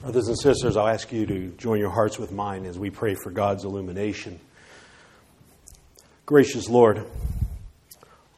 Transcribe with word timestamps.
Brothers 0.00 0.28
and 0.28 0.38
sisters, 0.38 0.76
I'll 0.76 0.86
ask 0.86 1.10
you 1.10 1.26
to 1.26 1.48
join 1.58 1.80
your 1.80 1.90
hearts 1.90 2.20
with 2.20 2.30
mine 2.30 2.66
as 2.66 2.78
we 2.78 2.88
pray 2.88 3.16
for 3.16 3.32
God's 3.32 3.64
illumination. 3.64 4.38
Gracious 6.24 6.68
Lord, 6.68 7.04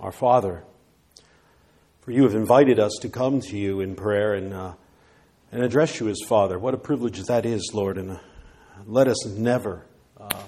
our 0.00 0.10
Father, 0.10 0.64
for 2.00 2.12
you 2.12 2.22
have 2.22 2.34
invited 2.34 2.80
us 2.80 2.92
to 3.02 3.10
come 3.10 3.40
to 3.40 3.58
you 3.58 3.82
in 3.82 3.94
prayer 3.94 4.32
and, 4.32 4.54
uh, 4.54 4.72
and 5.52 5.62
address 5.62 6.00
you 6.00 6.08
as 6.08 6.16
Father. 6.26 6.58
What 6.58 6.72
a 6.72 6.78
privilege 6.78 7.22
that 7.24 7.44
is, 7.44 7.72
Lord, 7.74 7.98
and 7.98 8.12
uh, 8.12 8.18
let 8.86 9.06
us 9.06 9.26
never 9.26 9.84
uh, 10.18 10.42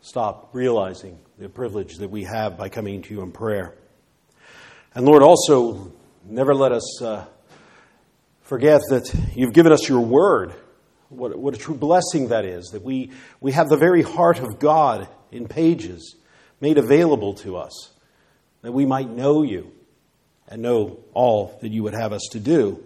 stop 0.00 0.48
realizing 0.54 1.18
the 1.38 1.50
privilege 1.50 1.96
that 1.96 2.08
we 2.08 2.24
have 2.24 2.56
by 2.56 2.70
coming 2.70 3.02
to 3.02 3.12
you 3.12 3.20
in 3.20 3.32
prayer. 3.32 3.74
And 4.94 5.04
Lord, 5.04 5.22
also, 5.22 5.92
never 6.24 6.54
let 6.54 6.72
us 6.72 7.02
uh, 7.02 7.26
forget 8.48 8.80
that 8.88 9.14
you've 9.36 9.52
given 9.52 9.72
us 9.72 9.88
your 9.88 10.00
word. 10.00 10.54
What, 11.10 11.38
what 11.38 11.54
a 11.54 11.58
true 11.58 11.74
blessing 11.74 12.28
that 12.28 12.46
is, 12.46 12.70
that 12.72 12.82
we, 12.82 13.12
we 13.40 13.52
have 13.52 13.68
the 13.68 13.76
very 13.76 14.00
heart 14.00 14.38
of 14.38 14.58
God 14.58 15.06
in 15.30 15.48
pages 15.48 16.16
made 16.58 16.78
available 16.78 17.34
to 17.34 17.58
us, 17.58 17.90
that 18.62 18.72
we 18.72 18.86
might 18.86 19.10
know 19.10 19.42
you 19.42 19.70
and 20.48 20.62
know 20.62 20.98
all 21.12 21.58
that 21.60 21.72
you 21.72 21.82
would 21.82 21.92
have 21.92 22.14
us 22.14 22.26
to 22.32 22.40
do. 22.40 22.82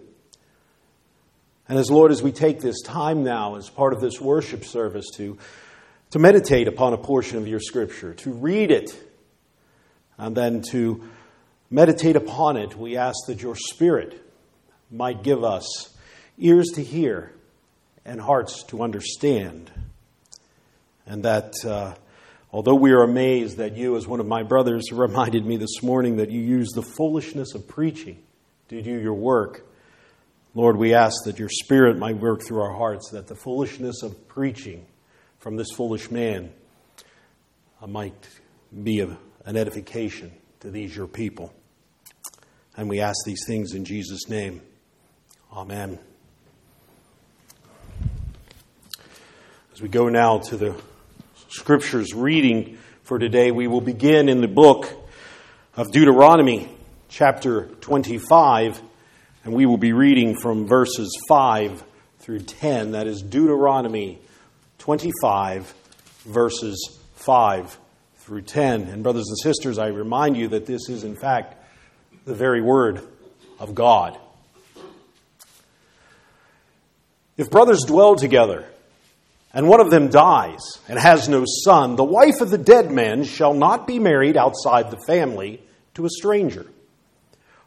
And 1.69 1.79
as 1.79 1.89
Lord, 1.89 2.11
as 2.11 2.21
we 2.21 2.33
take 2.33 2.59
this 2.59 2.81
time 2.81 3.23
now 3.23 3.55
as 3.55 3.69
part 3.69 3.93
of 3.93 4.01
this 4.01 4.19
worship 4.19 4.65
service 4.65 5.05
to, 5.15 5.37
to 6.11 6.19
meditate 6.19 6.67
upon 6.67 6.91
a 6.91 6.97
portion 6.97 7.37
of 7.37 7.47
your 7.47 7.61
scripture, 7.61 8.13
to 8.15 8.31
read 8.33 8.69
it, 8.69 8.93
and 10.17 10.35
then 10.35 10.61
to 10.71 11.09
meditate 11.69 12.17
upon 12.17 12.57
it, 12.57 12.77
we 12.77 12.97
ask 12.97 13.15
that 13.27 13.41
your 13.41 13.55
spirit 13.55 14.19
might 14.93 15.23
give 15.23 15.43
us 15.43 15.89
ears 16.37 16.67
to 16.75 16.83
hear 16.83 17.33
and 18.05 18.21
hearts 18.21 18.63
to 18.65 18.83
understand. 18.83 19.71
And 21.07 21.23
that 21.23 21.53
uh, 21.65 21.95
although 22.51 22.75
we 22.75 22.91
are 22.91 23.01
amazed 23.01 23.57
that 23.57 23.75
you, 23.75 23.97
as 23.97 24.07
one 24.07 24.19
of 24.19 24.27
my 24.27 24.43
brothers 24.43 24.83
reminded 24.91 25.45
me 25.45 25.57
this 25.57 25.81
morning, 25.81 26.17
that 26.17 26.29
you 26.29 26.39
use 26.39 26.69
the 26.73 26.83
foolishness 26.83 27.55
of 27.55 27.67
preaching 27.67 28.21
to 28.69 28.81
do 28.81 28.99
your 28.99 29.15
work, 29.15 29.65
Lord, 30.55 30.77
we 30.77 30.93
ask 30.93 31.15
that 31.25 31.39
your 31.39 31.49
Spirit 31.49 31.97
might 31.97 32.17
work 32.17 32.43
through 32.45 32.61
our 32.61 32.73
hearts, 32.73 33.09
that 33.09 33.25
the 33.25 33.35
foolishness 33.35 34.03
of 34.03 34.27
preaching 34.27 34.85
from 35.39 35.55
this 35.57 35.71
foolish 35.71 36.11
man 36.11 36.51
uh, 37.81 37.87
might 37.87 38.29
be 38.83 38.99
a, 38.99 39.17
an 39.45 39.57
edification 39.57 40.31
to 40.59 40.69
these 40.69 40.95
your 40.95 41.07
people. 41.07 41.51
And 42.77 42.87
we 42.87 43.01
ask 43.01 43.17
these 43.25 43.43
things 43.47 43.73
in 43.73 43.83
Jesus' 43.83 44.29
name. 44.29 44.61
Amen. 45.55 45.99
As 49.71 49.83
we 49.83 49.87
go 49.87 50.09
now 50.09 50.39
to 50.39 50.57
the 50.57 50.75
scriptures 51.49 52.15
reading 52.15 52.79
for 53.03 53.19
today, 53.19 53.51
we 53.51 53.67
will 53.67 53.79
begin 53.79 54.29
in 54.29 54.41
the 54.41 54.47
book 54.47 54.91
of 55.77 55.91
Deuteronomy, 55.91 56.69
chapter 57.07 57.67
25, 57.81 58.81
and 59.43 59.53
we 59.53 59.67
will 59.67 59.77
be 59.77 59.93
reading 59.93 60.35
from 60.35 60.65
verses 60.65 61.15
5 61.27 61.83
through 62.17 62.39
10. 62.39 62.93
That 62.93 63.05
is 63.05 63.21
Deuteronomy 63.21 64.17
25, 64.79 65.71
verses 66.25 66.97
5 67.13 67.77
through 68.15 68.41
10. 68.41 68.87
And, 68.87 69.03
brothers 69.03 69.27
and 69.27 69.37
sisters, 69.37 69.77
I 69.77 69.89
remind 69.89 70.35
you 70.35 70.47
that 70.47 70.65
this 70.65 70.89
is, 70.89 71.03
in 71.03 71.15
fact, 71.15 71.63
the 72.25 72.33
very 72.33 72.63
word 72.63 73.03
of 73.59 73.75
God. 73.75 74.17
If 77.37 77.49
brothers 77.49 77.83
dwell 77.85 78.15
together, 78.15 78.65
and 79.53 79.67
one 79.67 79.79
of 79.79 79.91
them 79.91 80.09
dies 80.09 80.61
and 80.87 80.97
has 80.97 81.29
no 81.29 81.45
son, 81.45 81.95
the 81.95 82.03
wife 82.03 82.41
of 82.41 82.49
the 82.49 82.57
dead 82.57 82.91
man 82.91 83.23
shall 83.23 83.53
not 83.53 83.85
be 83.85 83.99
married 83.99 84.35
outside 84.37 84.89
the 84.89 85.01
family 85.05 85.61
to 85.93 86.05
a 86.05 86.09
stranger. 86.09 86.65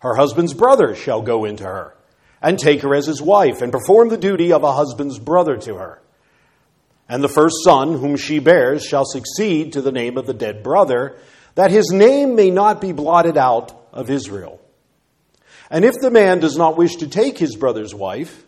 Her 0.00 0.14
husband's 0.14 0.54
brother 0.54 0.94
shall 0.94 1.22
go 1.22 1.44
into 1.44 1.64
her 1.64 1.94
and 2.42 2.58
take 2.58 2.82
her 2.82 2.94
as 2.94 3.06
his 3.06 3.22
wife 3.22 3.62
and 3.62 3.72
perform 3.72 4.08
the 4.08 4.16
duty 4.16 4.52
of 4.52 4.62
a 4.62 4.72
husband's 4.72 5.18
brother 5.18 5.56
to 5.56 5.76
her. 5.76 6.00
And 7.08 7.22
the 7.22 7.28
first 7.28 7.56
son 7.64 7.92
whom 7.98 8.16
she 8.16 8.40
bears 8.40 8.84
shall 8.84 9.04
succeed 9.04 9.72
to 9.72 9.80
the 9.80 9.92
name 9.92 10.18
of 10.18 10.26
the 10.26 10.34
dead 10.34 10.62
brother, 10.62 11.16
that 11.54 11.70
his 11.70 11.90
name 11.90 12.34
may 12.34 12.50
not 12.50 12.80
be 12.80 12.92
blotted 12.92 13.36
out 13.36 13.72
of 13.92 14.10
Israel. 14.10 14.60
And 15.70 15.84
if 15.84 15.94
the 16.00 16.10
man 16.10 16.40
does 16.40 16.56
not 16.56 16.76
wish 16.76 16.96
to 16.96 17.08
take 17.08 17.38
his 17.38 17.56
brother's 17.56 17.94
wife, 17.94 18.44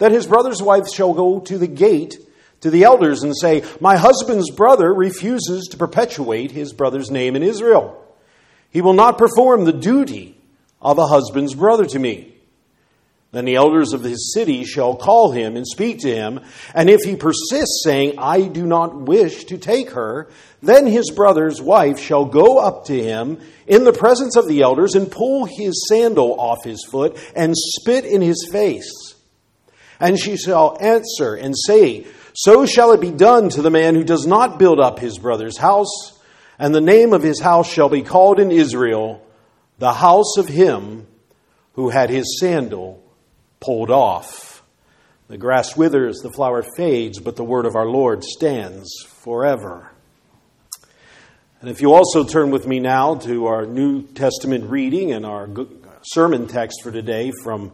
then 0.00 0.12
his 0.12 0.26
brother's 0.26 0.62
wife 0.62 0.88
shall 0.88 1.12
go 1.12 1.40
to 1.40 1.58
the 1.58 1.68
gate 1.68 2.16
to 2.62 2.70
the 2.70 2.84
elders 2.84 3.22
and 3.22 3.36
say, 3.36 3.62
My 3.80 3.96
husband's 3.96 4.50
brother 4.50 4.92
refuses 4.92 5.68
to 5.68 5.76
perpetuate 5.76 6.50
his 6.50 6.72
brother's 6.72 7.10
name 7.10 7.36
in 7.36 7.42
Israel. 7.42 8.02
He 8.70 8.80
will 8.80 8.94
not 8.94 9.18
perform 9.18 9.64
the 9.64 9.74
duty 9.74 10.40
of 10.80 10.98
a 10.98 11.06
husband's 11.06 11.54
brother 11.54 11.84
to 11.84 11.98
me. 11.98 12.34
Then 13.32 13.44
the 13.44 13.56
elders 13.56 13.92
of 13.92 14.02
his 14.02 14.32
city 14.34 14.64
shall 14.64 14.96
call 14.96 15.32
him 15.32 15.54
and 15.54 15.66
speak 15.66 16.00
to 16.00 16.12
him, 16.12 16.40
and 16.74 16.88
if 16.88 17.02
he 17.04 17.14
persists, 17.14 17.82
saying, 17.84 18.14
I 18.18 18.48
do 18.48 18.66
not 18.66 19.02
wish 19.02 19.44
to 19.44 19.58
take 19.58 19.90
her, 19.90 20.30
then 20.62 20.86
his 20.86 21.10
brother's 21.10 21.60
wife 21.60 22.00
shall 22.00 22.24
go 22.24 22.58
up 22.58 22.86
to 22.86 23.00
him 23.00 23.38
in 23.66 23.84
the 23.84 23.92
presence 23.92 24.34
of 24.34 24.48
the 24.48 24.62
elders 24.62 24.94
and 24.94 25.12
pull 25.12 25.44
his 25.44 25.86
sandal 25.90 26.40
off 26.40 26.64
his 26.64 26.84
foot 26.90 27.18
and 27.36 27.54
spit 27.54 28.06
in 28.06 28.22
his 28.22 28.48
face. 28.50 29.09
And 30.00 30.18
she 30.18 30.36
shall 30.36 30.78
answer 30.80 31.34
and 31.34 31.54
say, 31.56 32.06
So 32.34 32.64
shall 32.64 32.92
it 32.92 33.00
be 33.00 33.10
done 33.10 33.50
to 33.50 33.62
the 33.62 33.70
man 33.70 33.94
who 33.94 34.02
does 34.02 34.26
not 34.26 34.58
build 34.58 34.80
up 34.80 34.98
his 34.98 35.18
brother's 35.18 35.58
house, 35.58 36.18
and 36.58 36.74
the 36.74 36.80
name 36.80 37.12
of 37.12 37.22
his 37.22 37.40
house 37.40 37.70
shall 37.70 37.90
be 37.90 38.02
called 38.02 38.40
in 38.40 38.50
Israel, 38.50 39.24
the 39.78 39.92
house 39.92 40.38
of 40.38 40.48
him 40.48 41.06
who 41.74 41.90
had 41.90 42.10
his 42.10 42.38
sandal 42.40 43.02
pulled 43.60 43.90
off. 43.90 44.62
The 45.28 45.38
grass 45.38 45.76
withers, 45.76 46.18
the 46.22 46.32
flower 46.32 46.64
fades, 46.76 47.20
but 47.20 47.36
the 47.36 47.44
word 47.44 47.66
of 47.66 47.76
our 47.76 47.86
Lord 47.86 48.24
stands 48.24 48.90
forever. 49.06 49.92
And 51.60 51.70
if 51.70 51.82
you 51.82 51.92
also 51.92 52.24
turn 52.24 52.50
with 52.50 52.66
me 52.66 52.80
now 52.80 53.16
to 53.16 53.46
our 53.46 53.66
New 53.66 54.02
Testament 54.02 54.70
reading 54.70 55.12
and 55.12 55.26
our 55.26 55.48
sermon 56.02 56.48
text 56.48 56.82
for 56.82 56.90
today 56.90 57.32
from 57.44 57.70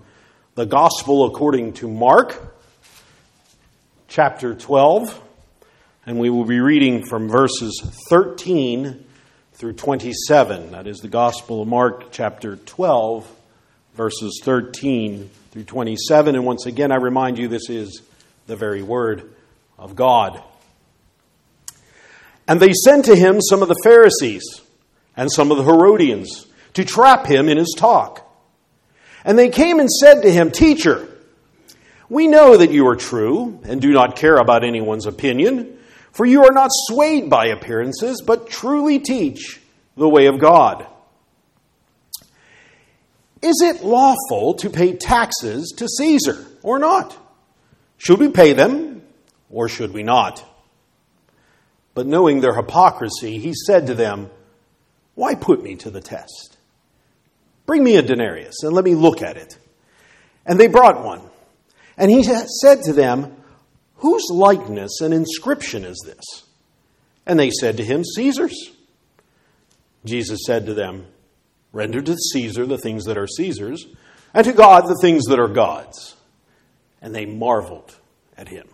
the 0.56 0.64
Gospel 0.64 1.26
according 1.26 1.74
to 1.74 1.86
Mark, 1.86 2.56
chapter 4.08 4.54
12, 4.54 5.22
and 6.06 6.18
we 6.18 6.30
will 6.30 6.46
be 6.46 6.60
reading 6.60 7.04
from 7.04 7.28
verses 7.28 7.86
13 8.08 9.04
through 9.52 9.74
27. 9.74 10.70
That 10.70 10.86
is 10.86 11.00
the 11.00 11.08
Gospel 11.08 11.60
of 11.60 11.68
Mark, 11.68 12.10
chapter 12.10 12.56
12, 12.56 13.30
verses 13.96 14.40
13 14.42 15.28
through 15.50 15.64
27. 15.64 16.34
And 16.34 16.46
once 16.46 16.64
again, 16.64 16.90
I 16.90 16.96
remind 16.96 17.36
you 17.36 17.48
this 17.48 17.68
is 17.68 18.00
the 18.46 18.56
very 18.56 18.82
Word 18.82 19.34
of 19.78 19.94
God. 19.94 20.42
And 22.48 22.60
they 22.60 22.72
sent 22.72 23.04
to 23.04 23.14
him 23.14 23.42
some 23.42 23.60
of 23.60 23.68
the 23.68 23.78
Pharisees 23.84 24.62
and 25.18 25.30
some 25.30 25.50
of 25.50 25.58
the 25.58 25.64
Herodians 25.64 26.46
to 26.72 26.82
trap 26.82 27.26
him 27.26 27.50
in 27.50 27.58
his 27.58 27.74
talk. 27.76 28.25
And 29.26 29.36
they 29.36 29.48
came 29.48 29.80
and 29.80 29.90
said 29.90 30.22
to 30.22 30.30
him, 30.30 30.52
Teacher, 30.52 31.08
we 32.08 32.28
know 32.28 32.56
that 32.56 32.70
you 32.70 32.86
are 32.86 32.94
true 32.94 33.60
and 33.64 33.82
do 33.82 33.92
not 33.92 34.14
care 34.14 34.36
about 34.36 34.62
anyone's 34.62 35.04
opinion, 35.04 35.76
for 36.12 36.24
you 36.24 36.44
are 36.44 36.52
not 36.52 36.70
swayed 36.72 37.28
by 37.28 37.46
appearances, 37.46 38.22
but 38.24 38.48
truly 38.48 39.00
teach 39.00 39.60
the 39.96 40.08
way 40.08 40.26
of 40.26 40.38
God. 40.38 40.86
Is 43.42 43.60
it 43.62 43.84
lawful 43.84 44.54
to 44.54 44.70
pay 44.70 44.94
taxes 44.94 45.74
to 45.78 45.88
Caesar 45.88 46.46
or 46.62 46.78
not? 46.78 47.16
Should 47.98 48.20
we 48.20 48.28
pay 48.28 48.52
them 48.52 49.02
or 49.50 49.68
should 49.68 49.92
we 49.92 50.04
not? 50.04 50.44
But 51.94 52.06
knowing 52.06 52.40
their 52.40 52.54
hypocrisy, 52.54 53.38
he 53.38 53.54
said 53.54 53.88
to 53.88 53.94
them, 53.94 54.30
Why 55.16 55.34
put 55.34 55.64
me 55.64 55.74
to 55.76 55.90
the 55.90 56.00
test? 56.00 56.55
Bring 57.66 57.82
me 57.82 57.96
a 57.96 58.02
denarius 58.02 58.62
and 58.62 58.72
let 58.72 58.84
me 58.84 58.94
look 58.94 59.22
at 59.22 59.36
it. 59.36 59.58
And 60.46 60.58
they 60.58 60.68
brought 60.68 61.04
one. 61.04 61.20
And 61.98 62.10
he 62.10 62.22
said 62.22 62.82
to 62.84 62.92
them, 62.92 63.36
Whose 63.96 64.24
likeness 64.30 65.00
and 65.00 65.12
inscription 65.12 65.84
is 65.84 66.02
this? 66.06 66.44
And 67.26 67.38
they 67.38 67.50
said 67.50 67.76
to 67.78 67.84
him, 67.84 68.04
Caesar's. 68.04 68.72
Jesus 70.04 70.40
said 70.46 70.66
to 70.66 70.74
them, 70.74 71.06
Render 71.72 72.00
to 72.00 72.16
Caesar 72.16 72.64
the 72.64 72.78
things 72.78 73.04
that 73.04 73.18
are 73.18 73.26
Caesar's, 73.26 73.86
and 74.32 74.44
to 74.44 74.52
God 74.52 74.86
the 74.86 74.98
things 75.00 75.24
that 75.24 75.40
are 75.40 75.48
God's. 75.48 76.14
And 77.02 77.14
they 77.14 77.26
marveled 77.26 77.94
at 78.36 78.48
him. 78.48 78.68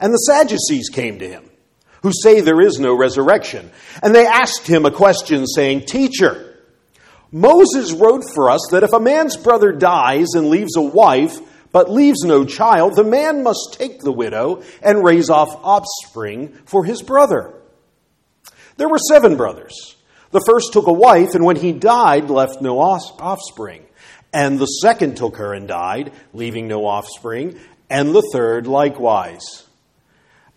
And 0.00 0.12
the 0.12 0.18
Sadducees 0.18 0.88
came 0.88 1.18
to 1.18 1.28
him, 1.28 1.48
who 2.02 2.12
say 2.22 2.40
there 2.40 2.60
is 2.60 2.78
no 2.78 2.94
resurrection. 2.94 3.70
And 4.02 4.14
they 4.14 4.26
asked 4.26 4.66
him 4.66 4.84
a 4.84 4.90
question, 4.90 5.46
saying, 5.46 5.86
Teacher, 5.86 6.47
Moses 7.30 7.92
wrote 7.92 8.24
for 8.34 8.50
us 8.50 8.66
that 8.70 8.82
if 8.82 8.92
a 8.92 9.00
man's 9.00 9.36
brother 9.36 9.72
dies 9.72 10.28
and 10.34 10.48
leaves 10.48 10.76
a 10.76 10.82
wife, 10.82 11.38
but 11.72 11.90
leaves 11.90 12.22
no 12.24 12.44
child, 12.44 12.96
the 12.96 13.04
man 13.04 13.42
must 13.42 13.76
take 13.78 14.00
the 14.00 14.12
widow 14.12 14.62
and 14.82 15.04
raise 15.04 15.28
off 15.28 15.50
offspring 15.62 16.52
for 16.64 16.84
his 16.84 17.02
brother. 17.02 17.54
There 18.76 18.88
were 18.88 18.98
seven 18.98 19.36
brothers. 19.36 19.96
The 20.30 20.44
first 20.46 20.72
took 20.72 20.86
a 20.86 20.92
wife, 20.92 21.34
and 21.34 21.44
when 21.44 21.56
he 21.56 21.72
died, 21.72 22.30
left 22.30 22.62
no 22.62 22.78
offspring. 22.78 23.84
And 24.32 24.58
the 24.58 24.66
second 24.66 25.16
took 25.16 25.36
her 25.36 25.54
and 25.54 25.66
died, 25.66 26.12
leaving 26.32 26.68
no 26.68 26.86
offspring, 26.86 27.58
and 27.90 28.14
the 28.14 28.28
third 28.32 28.66
likewise. 28.66 29.66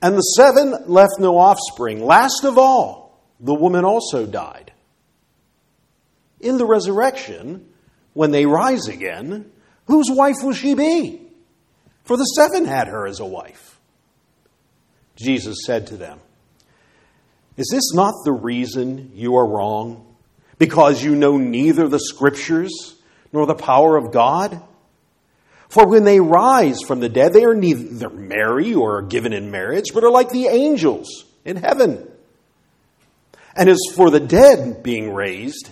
And 0.01 0.17
the 0.17 0.21
seven 0.21 0.75
left 0.87 1.19
no 1.19 1.37
offspring. 1.37 2.03
Last 2.03 2.43
of 2.43 2.57
all, 2.57 3.21
the 3.39 3.53
woman 3.53 3.85
also 3.85 4.25
died. 4.25 4.71
In 6.41 6.57
the 6.57 6.65
resurrection, 6.65 7.67
when 8.13 8.31
they 8.31 8.45
rise 8.45 8.87
again, 8.87 9.51
whose 9.85 10.07
wife 10.09 10.37
will 10.41 10.53
she 10.53 10.73
be? 10.73 11.21
For 12.03 12.17
the 12.17 12.23
seven 12.23 12.65
had 12.65 12.87
her 12.87 13.05
as 13.05 13.19
a 13.19 13.25
wife. 13.25 13.79
Jesus 15.15 15.57
said 15.65 15.87
to 15.87 15.97
them, 15.97 16.19
Is 17.57 17.69
this 17.71 17.93
not 17.93 18.13
the 18.25 18.31
reason 18.31 19.11
you 19.13 19.35
are 19.35 19.47
wrong? 19.47 20.15
Because 20.57 21.03
you 21.03 21.15
know 21.15 21.37
neither 21.37 21.87
the 21.87 21.99
Scriptures 21.99 22.95
nor 23.31 23.45
the 23.45 23.55
power 23.55 23.97
of 23.97 24.11
God? 24.11 24.61
For 25.69 25.87
when 25.87 26.03
they 26.03 26.19
rise 26.19 26.81
from 26.81 26.99
the 26.99 27.07
dead, 27.07 27.33
they 27.33 27.45
are 27.45 27.55
neither 27.55 28.09
marry 28.09 28.73
or 28.73 29.01
given 29.03 29.31
in 29.31 29.51
marriage, 29.51 29.93
but 29.93 30.03
are 30.03 30.11
like 30.11 30.29
the 30.29 30.47
angels 30.47 31.23
in 31.45 31.55
heaven. 31.55 32.11
And 33.55 33.69
as 33.69 33.79
for 33.95 34.09
the 34.09 34.19
dead 34.19 34.83
being 34.83 35.13
raised, 35.13 35.69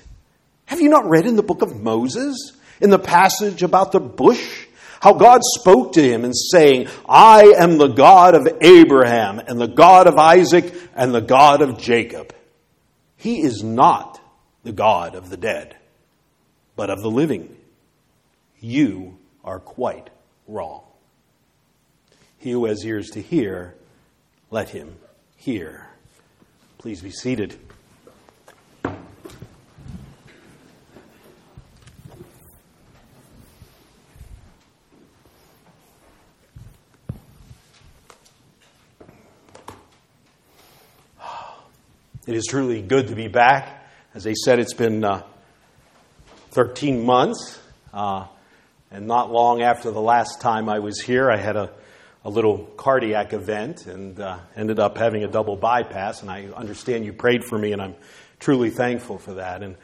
have 0.69 0.81
you 0.81 0.89
not 0.89 1.09
read 1.09 1.25
in 1.25 1.35
the 1.35 1.41
book 1.41 1.63
of 1.63 1.81
Moses, 1.81 2.53
in 2.79 2.91
the 2.91 2.99
passage 2.99 3.63
about 3.63 3.91
the 3.91 3.99
bush, 3.99 4.67
how 5.01 5.13
God 5.13 5.41
spoke 5.43 5.93
to 5.93 6.03
him 6.03 6.23
and 6.23 6.35
saying, 6.37 6.89
I 7.07 7.55
am 7.57 7.79
the 7.79 7.87
God 7.87 8.35
of 8.35 8.47
Abraham 8.61 9.39
and 9.39 9.59
the 9.59 9.67
God 9.67 10.05
of 10.05 10.19
Isaac 10.19 10.71
and 10.95 11.11
the 11.11 11.21
God 11.21 11.63
of 11.63 11.79
Jacob. 11.79 12.35
He 13.17 13.41
is 13.41 13.63
not 13.63 14.21
the 14.63 14.71
God 14.71 15.15
of 15.15 15.31
the 15.31 15.37
dead, 15.37 15.75
but 16.75 16.91
of 16.91 17.01
the 17.01 17.09
living. 17.09 17.57
You 18.59 19.17
are 19.43 19.59
quite 19.59 20.11
wrong. 20.47 20.83
He 22.37 22.51
who 22.51 22.65
has 22.65 22.85
ears 22.85 23.09
to 23.13 23.23
hear, 23.23 23.73
let 24.51 24.69
him 24.69 24.97
hear. 25.35 25.87
Please 26.77 27.01
be 27.01 27.09
seated. 27.09 27.57
It 42.29 42.35
is 42.35 42.45
truly 42.45 42.83
good 42.83 43.07
to 43.07 43.15
be 43.15 43.27
back. 43.27 43.83
As 44.13 44.23
they 44.23 44.35
said, 44.35 44.59
it's 44.59 44.75
been 44.75 45.03
uh, 45.03 45.23
13 46.51 47.03
months. 47.03 47.59
Uh, 47.91 48.27
and 48.91 49.07
not 49.07 49.31
long 49.31 49.63
after 49.63 49.89
the 49.89 49.99
last 49.99 50.39
time 50.39 50.69
I 50.69 50.77
was 50.77 51.01
here, 51.01 51.31
I 51.31 51.37
had 51.37 51.55
a, 51.55 51.71
a 52.23 52.29
little 52.29 52.65
cardiac 52.77 53.33
event 53.33 53.87
and 53.87 54.19
uh, 54.19 54.37
ended 54.55 54.79
up 54.79 54.95
having 54.95 55.23
a 55.23 55.27
double 55.27 55.55
bypass. 55.55 56.21
And 56.21 56.29
I 56.29 56.45
understand 56.55 57.03
you 57.03 57.13
prayed 57.13 57.43
for 57.43 57.57
me, 57.57 57.71
and 57.71 57.81
I'm 57.81 57.95
truly 58.37 58.69
thankful 58.69 59.17
for 59.17 59.33
that. 59.33 59.63
And 59.63 59.75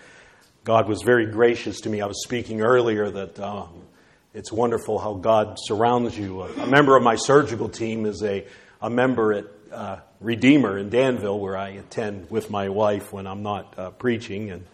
God 0.65 0.87
was 0.87 1.01
very 1.01 1.25
gracious 1.25 1.81
to 1.81 1.89
me. 1.89 1.99
I 1.99 2.05
was 2.05 2.21
speaking 2.23 2.61
earlier 2.61 3.09
that 3.09 3.39
uh, 3.39 3.65
it's 4.35 4.51
wonderful 4.51 4.99
how 4.99 5.15
God 5.15 5.57
surrounds 5.57 6.15
you. 6.15 6.43
A 6.43 6.67
member 6.67 6.95
of 6.95 7.01
my 7.01 7.15
surgical 7.15 7.69
team 7.69 8.05
is 8.05 8.21
a, 8.21 8.45
a 8.83 8.89
member 8.91 9.33
at 9.33 9.45
uh, 9.75 9.99
Redeemer 10.19 10.77
in 10.77 10.89
Danville, 10.89 11.39
where 11.39 11.57
I 11.57 11.69
attend 11.69 12.31
with 12.31 12.49
my 12.49 12.69
wife 12.69 13.11
when 13.11 13.27
I'm 13.27 13.43
not 13.43 13.77
uh, 13.77 13.89
preaching. 13.91 14.51
And 14.51 14.65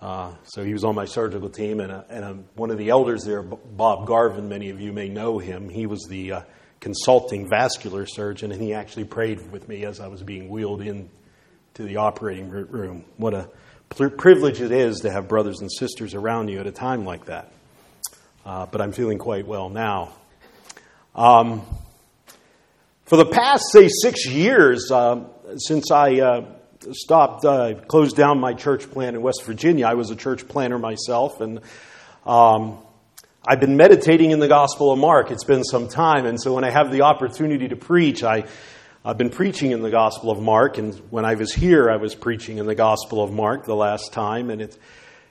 uh, 0.00 0.32
so 0.44 0.62
he 0.62 0.72
was 0.72 0.84
on 0.84 0.94
my 0.94 1.06
surgical 1.06 1.48
team, 1.48 1.80
and, 1.80 1.92
and 2.08 2.46
one 2.54 2.70
of 2.70 2.78
the 2.78 2.90
elders 2.90 3.24
there, 3.24 3.42
Bob 3.42 4.06
Garvin, 4.06 4.48
many 4.48 4.70
of 4.70 4.80
you 4.80 4.92
may 4.92 5.08
know 5.08 5.38
him. 5.38 5.68
He 5.68 5.86
was 5.86 6.06
the 6.08 6.32
uh, 6.32 6.40
consulting 6.80 7.48
vascular 7.48 8.06
surgeon, 8.06 8.52
and 8.52 8.62
he 8.62 8.74
actually 8.74 9.04
prayed 9.04 9.50
with 9.50 9.68
me 9.68 9.84
as 9.84 10.00
I 10.00 10.08
was 10.08 10.22
being 10.22 10.48
wheeled 10.48 10.82
in 10.82 11.10
to 11.74 11.82
the 11.82 11.96
operating 11.96 12.48
room. 12.50 13.04
What 13.16 13.34
a 13.34 13.48
privilege 13.88 14.60
it 14.60 14.70
is 14.70 15.00
to 15.00 15.10
have 15.10 15.28
brothers 15.28 15.60
and 15.60 15.70
sisters 15.72 16.14
around 16.14 16.48
you 16.48 16.60
at 16.60 16.66
a 16.66 16.72
time 16.72 17.04
like 17.04 17.26
that. 17.26 17.52
Uh, 18.44 18.66
but 18.66 18.80
I'm 18.80 18.92
feeling 18.92 19.18
quite 19.18 19.46
well 19.46 19.68
now. 19.68 20.12
Um, 21.14 21.62
for 23.08 23.16
the 23.16 23.24
past, 23.24 23.64
say, 23.72 23.88
six 23.88 24.26
years, 24.26 24.90
uh, 24.92 25.24
since 25.56 25.90
I 25.90 26.20
uh, 26.20 26.44
stopped, 26.92 27.42
uh, 27.42 27.74
closed 27.86 28.16
down 28.16 28.38
my 28.38 28.52
church 28.52 28.90
plant 28.90 29.16
in 29.16 29.22
West 29.22 29.44
Virginia, 29.44 29.86
I 29.86 29.94
was 29.94 30.10
a 30.10 30.16
church 30.16 30.46
planter 30.46 30.78
myself, 30.78 31.40
and 31.40 31.60
um, 32.26 32.76
I've 33.46 33.60
been 33.60 33.78
meditating 33.78 34.30
in 34.30 34.40
the 34.40 34.48
Gospel 34.48 34.92
of 34.92 34.98
Mark. 34.98 35.30
It's 35.30 35.44
been 35.44 35.64
some 35.64 35.88
time, 35.88 36.26
and 36.26 36.38
so 36.38 36.52
when 36.52 36.64
I 36.64 36.70
have 36.70 36.92
the 36.92 37.02
opportunity 37.02 37.68
to 37.68 37.76
preach, 37.76 38.22
I, 38.22 38.44
I've 39.02 39.16
been 39.16 39.30
preaching 39.30 39.70
in 39.70 39.80
the 39.80 39.90
Gospel 39.90 40.30
of 40.30 40.42
Mark, 40.42 40.76
and 40.76 40.94
when 41.08 41.24
I 41.24 41.34
was 41.34 41.54
here, 41.54 41.90
I 41.90 41.96
was 41.96 42.14
preaching 42.14 42.58
in 42.58 42.66
the 42.66 42.74
Gospel 42.74 43.24
of 43.24 43.32
Mark 43.32 43.64
the 43.64 43.74
last 43.74 44.12
time, 44.12 44.50
and 44.50 44.60
it's 44.60 44.78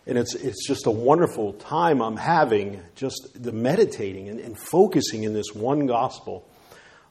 and 0.08 0.18
it's, 0.18 0.36
it's 0.36 0.66
just 0.66 0.88
a 0.88 0.92
wonderful 0.92 1.52
time 1.52 2.02
I'm 2.02 2.16
having, 2.16 2.82
just 2.96 3.28
the 3.36 3.52
meditating 3.52 4.30
and, 4.30 4.40
and 4.40 4.58
focusing 4.58 5.24
in 5.24 5.34
this 5.34 5.54
one 5.54 5.86
gospel 5.86 6.48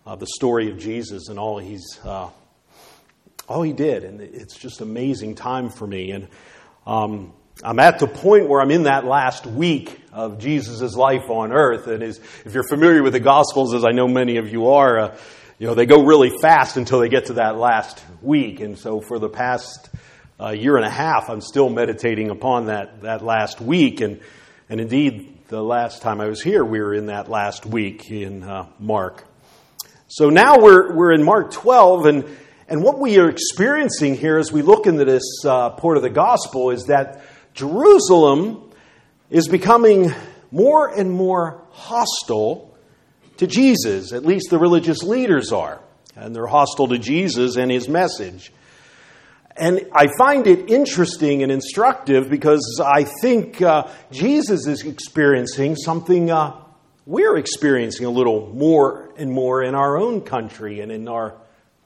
uh, 0.06 0.14
the 0.16 0.26
story 0.26 0.70
of 0.70 0.78
Jesus 0.78 1.28
and 1.28 1.38
all 1.38 1.58
he's 1.58 1.98
uh, 2.04 2.30
all 3.48 3.62
he 3.62 3.72
did, 3.72 4.04
and 4.04 4.20
it's 4.20 4.56
just 4.56 4.80
amazing 4.80 5.34
time 5.34 5.70
for 5.70 5.86
me. 5.86 6.10
And 6.10 6.28
um, 6.86 7.32
I'm 7.62 7.78
at 7.78 7.98
the 7.98 8.06
point 8.06 8.48
where 8.48 8.60
I'm 8.60 8.70
in 8.70 8.84
that 8.84 9.04
last 9.04 9.46
week 9.46 10.00
of 10.12 10.38
Jesus' 10.38 10.94
life 10.94 11.28
on 11.28 11.52
earth. 11.52 11.86
And 11.86 12.02
as, 12.02 12.18
if 12.44 12.54
you're 12.54 12.68
familiar 12.68 13.02
with 13.02 13.12
the 13.12 13.20
Gospels, 13.20 13.74
as 13.74 13.84
I 13.84 13.92
know 13.92 14.08
many 14.08 14.36
of 14.38 14.48
you 14.50 14.68
are, 14.68 14.98
uh, 14.98 15.18
you 15.58 15.66
know 15.66 15.74
they 15.74 15.86
go 15.86 16.04
really 16.04 16.30
fast 16.40 16.76
until 16.76 17.00
they 17.00 17.08
get 17.08 17.26
to 17.26 17.34
that 17.34 17.56
last 17.56 18.02
week. 18.22 18.60
And 18.60 18.78
so 18.78 19.00
for 19.00 19.18
the 19.18 19.28
past 19.28 19.90
uh, 20.40 20.50
year 20.50 20.76
and 20.76 20.84
a 20.84 20.90
half, 20.90 21.30
I'm 21.30 21.40
still 21.40 21.68
meditating 21.68 22.30
upon 22.30 22.66
that 22.66 23.02
that 23.02 23.24
last 23.24 23.60
week. 23.60 24.00
And 24.00 24.20
and 24.68 24.80
indeed, 24.80 25.46
the 25.48 25.62
last 25.62 26.02
time 26.02 26.20
I 26.20 26.26
was 26.26 26.42
here, 26.42 26.64
we 26.64 26.80
were 26.80 26.94
in 26.94 27.06
that 27.06 27.28
last 27.28 27.64
week 27.64 28.10
in 28.10 28.42
uh, 28.42 28.66
Mark. 28.78 29.24
So 30.08 30.30
now 30.30 30.60
we're, 30.60 30.94
we're 30.94 31.12
in 31.12 31.24
Mark 31.24 31.50
12, 31.50 32.06
and, 32.06 32.36
and 32.68 32.80
what 32.80 33.00
we 33.00 33.18
are 33.18 33.28
experiencing 33.28 34.14
here 34.14 34.38
as 34.38 34.52
we 34.52 34.62
look 34.62 34.86
into 34.86 35.04
this 35.04 35.24
uh, 35.44 35.70
part 35.70 35.96
of 35.96 36.04
the 36.04 36.10
gospel 36.10 36.70
is 36.70 36.84
that 36.84 37.24
Jerusalem 37.54 38.70
is 39.30 39.48
becoming 39.48 40.12
more 40.52 40.88
and 40.88 41.10
more 41.10 41.64
hostile 41.70 42.78
to 43.38 43.48
Jesus. 43.48 44.12
At 44.12 44.24
least 44.24 44.48
the 44.48 44.60
religious 44.60 45.02
leaders 45.02 45.50
are. 45.50 45.80
And 46.14 46.36
they're 46.36 46.46
hostile 46.46 46.86
to 46.88 46.98
Jesus 46.98 47.56
and 47.56 47.68
his 47.68 47.88
message. 47.88 48.52
And 49.56 49.88
I 49.92 50.06
find 50.16 50.46
it 50.46 50.70
interesting 50.70 51.42
and 51.42 51.50
instructive 51.50 52.30
because 52.30 52.80
I 52.84 53.04
think 53.22 53.60
uh, 53.60 53.88
Jesus 54.12 54.68
is 54.68 54.84
experiencing 54.84 55.74
something 55.74 56.30
uh, 56.30 56.62
we're 57.06 57.36
experiencing 57.36 58.04
a 58.04 58.10
little 58.10 58.52
more 58.52 59.12
and 59.16 59.30
more 59.30 59.62
in 59.62 59.76
our 59.76 59.96
own 59.96 60.20
country 60.20 60.80
and 60.80 60.90
in 60.90 61.06
our 61.06 61.34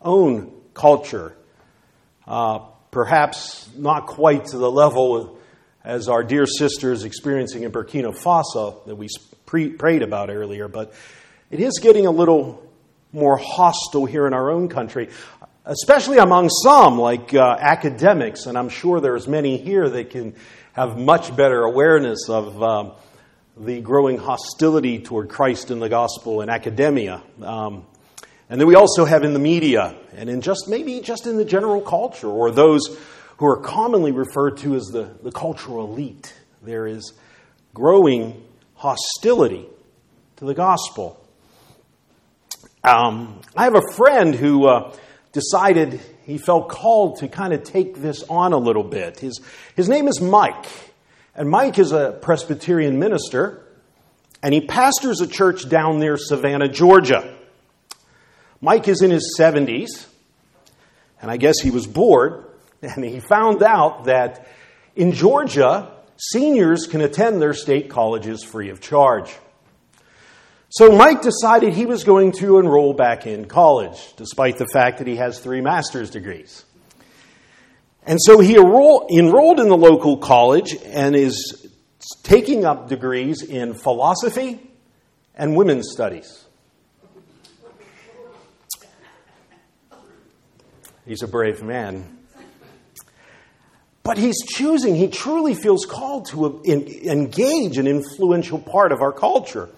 own 0.00 0.50
culture. 0.72 1.36
Uh, 2.26 2.60
perhaps 2.90 3.68
not 3.76 4.06
quite 4.06 4.46
to 4.46 4.56
the 4.56 4.70
level 4.70 5.38
as 5.84 6.08
our 6.08 6.24
dear 6.24 6.46
sisters 6.46 7.04
experiencing 7.04 7.64
in 7.64 7.70
Burkina 7.70 8.16
Faso 8.16 8.84
that 8.86 8.96
we 8.96 9.08
pre- 9.44 9.68
prayed 9.68 10.02
about 10.02 10.30
earlier, 10.30 10.68
but 10.68 10.94
it 11.50 11.60
is 11.60 11.80
getting 11.80 12.06
a 12.06 12.10
little 12.10 12.66
more 13.12 13.36
hostile 13.36 14.06
here 14.06 14.26
in 14.26 14.32
our 14.32 14.50
own 14.50 14.68
country, 14.68 15.10
especially 15.66 16.16
among 16.16 16.48
some, 16.48 16.98
like 16.98 17.34
uh, 17.34 17.56
academics, 17.58 18.46
and 18.46 18.56
I'm 18.56 18.70
sure 18.70 19.00
there's 19.00 19.28
many 19.28 19.58
here 19.58 19.88
that 19.88 20.10
can 20.10 20.34
have 20.72 20.96
much 20.96 21.36
better 21.36 21.62
awareness 21.62 22.30
of. 22.30 22.62
Um, 22.62 22.92
the 23.56 23.80
growing 23.80 24.18
hostility 24.18 25.00
toward 25.00 25.28
Christ 25.28 25.70
and 25.70 25.80
the 25.80 25.88
gospel 25.88 26.40
in 26.40 26.48
academia. 26.48 27.22
Um, 27.42 27.84
and 28.48 28.60
then 28.60 28.66
we 28.66 28.74
also 28.74 29.04
have 29.04 29.22
in 29.22 29.32
the 29.32 29.38
media 29.38 29.94
and 30.14 30.28
in 30.28 30.40
just 30.40 30.68
maybe 30.68 31.00
just 31.00 31.26
in 31.26 31.36
the 31.36 31.44
general 31.44 31.80
culture 31.80 32.28
or 32.28 32.50
those 32.50 32.98
who 33.36 33.46
are 33.46 33.58
commonly 33.58 34.12
referred 34.12 34.58
to 34.58 34.74
as 34.74 34.84
the, 34.86 35.10
the 35.22 35.30
cultural 35.30 35.84
elite. 35.84 36.34
There 36.62 36.86
is 36.86 37.12
growing 37.72 38.42
hostility 38.74 39.66
to 40.36 40.44
the 40.44 40.54
gospel. 40.54 41.16
Um, 42.82 43.40
I 43.56 43.64
have 43.64 43.76
a 43.76 43.92
friend 43.94 44.34
who 44.34 44.66
uh, 44.66 44.94
decided 45.32 46.00
he 46.24 46.38
felt 46.38 46.68
called 46.68 47.18
to 47.18 47.28
kind 47.28 47.52
of 47.52 47.62
take 47.62 47.96
this 47.96 48.24
on 48.28 48.52
a 48.52 48.58
little 48.58 48.82
bit. 48.82 49.20
His, 49.20 49.40
his 49.76 49.88
name 49.88 50.08
is 50.08 50.20
Mike. 50.20 50.66
And 51.34 51.48
Mike 51.48 51.78
is 51.78 51.92
a 51.92 52.18
Presbyterian 52.20 52.98
minister, 52.98 53.64
and 54.42 54.52
he 54.52 54.60
pastors 54.60 55.20
a 55.20 55.26
church 55.26 55.68
down 55.68 55.98
near 55.98 56.16
Savannah, 56.16 56.68
Georgia. 56.68 57.36
Mike 58.60 58.88
is 58.88 59.00
in 59.02 59.10
his 59.10 59.36
70s, 59.38 60.06
and 61.22 61.30
I 61.30 61.36
guess 61.36 61.60
he 61.60 61.70
was 61.70 61.86
bored, 61.86 62.46
and 62.82 63.04
he 63.04 63.20
found 63.20 63.62
out 63.62 64.04
that 64.04 64.48
in 64.96 65.12
Georgia, 65.12 65.92
seniors 66.16 66.86
can 66.86 67.00
attend 67.00 67.40
their 67.40 67.54
state 67.54 67.88
colleges 67.88 68.42
free 68.42 68.70
of 68.70 68.80
charge. 68.80 69.34
So 70.68 70.96
Mike 70.96 71.22
decided 71.22 71.74
he 71.74 71.86
was 71.86 72.04
going 72.04 72.32
to 72.38 72.58
enroll 72.58 72.92
back 72.92 73.26
in 73.26 73.46
college, 73.46 74.14
despite 74.16 74.58
the 74.58 74.68
fact 74.72 74.98
that 74.98 75.06
he 75.06 75.16
has 75.16 75.40
three 75.40 75.60
master's 75.60 76.10
degrees. 76.10 76.64
And 78.06 78.18
so 78.20 78.40
he 78.40 78.56
enrolled 78.56 79.10
in 79.60 79.68
the 79.68 79.76
local 79.76 80.16
college 80.16 80.76
and 80.84 81.14
is 81.14 81.68
taking 82.22 82.64
up 82.64 82.88
degrees 82.88 83.42
in 83.42 83.74
philosophy 83.74 84.58
and 85.34 85.56
women's 85.56 85.90
studies. 85.92 86.44
He's 91.06 91.22
a 91.22 91.28
brave 91.28 91.62
man. 91.62 92.18
But 94.02 94.16
he's 94.16 94.42
choosing, 94.46 94.94
he 94.96 95.08
truly 95.08 95.54
feels 95.54 95.84
called 95.84 96.26
to 96.28 96.62
engage 96.64 97.78
an 97.78 97.86
influential 97.86 98.58
part 98.58 98.92
of 98.92 99.02
our 99.02 99.12
culture 99.12 99.68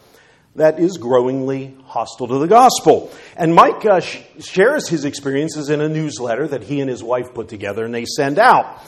that 0.57 0.79
is 0.79 0.99
growingly 0.99 1.75
hostile 1.85 2.29
to 2.29 2.39
the 2.39 2.47
gospel. 2.47 3.11
And 3.37 3.55
Mike 3.55 3.85
uh, 3.87 4.01
sh- 4.01 4.21
shares 4.41 4.89
his 4.89 5.05
experiences 5.05 5.71
in 5.71 5.81
a 5.81 5.89
newsletter 5.89 6.47
that 6.49 6.63
he 6.63 6.81
and 6.81 6.91
his 6.91 7.03
wife 7.03 7.33
put 7.33 7.49
together 7.49 7.85
and 7.85 7.95
they 7.95 8.05
send 8.05 8.39
out. 8.39 8.83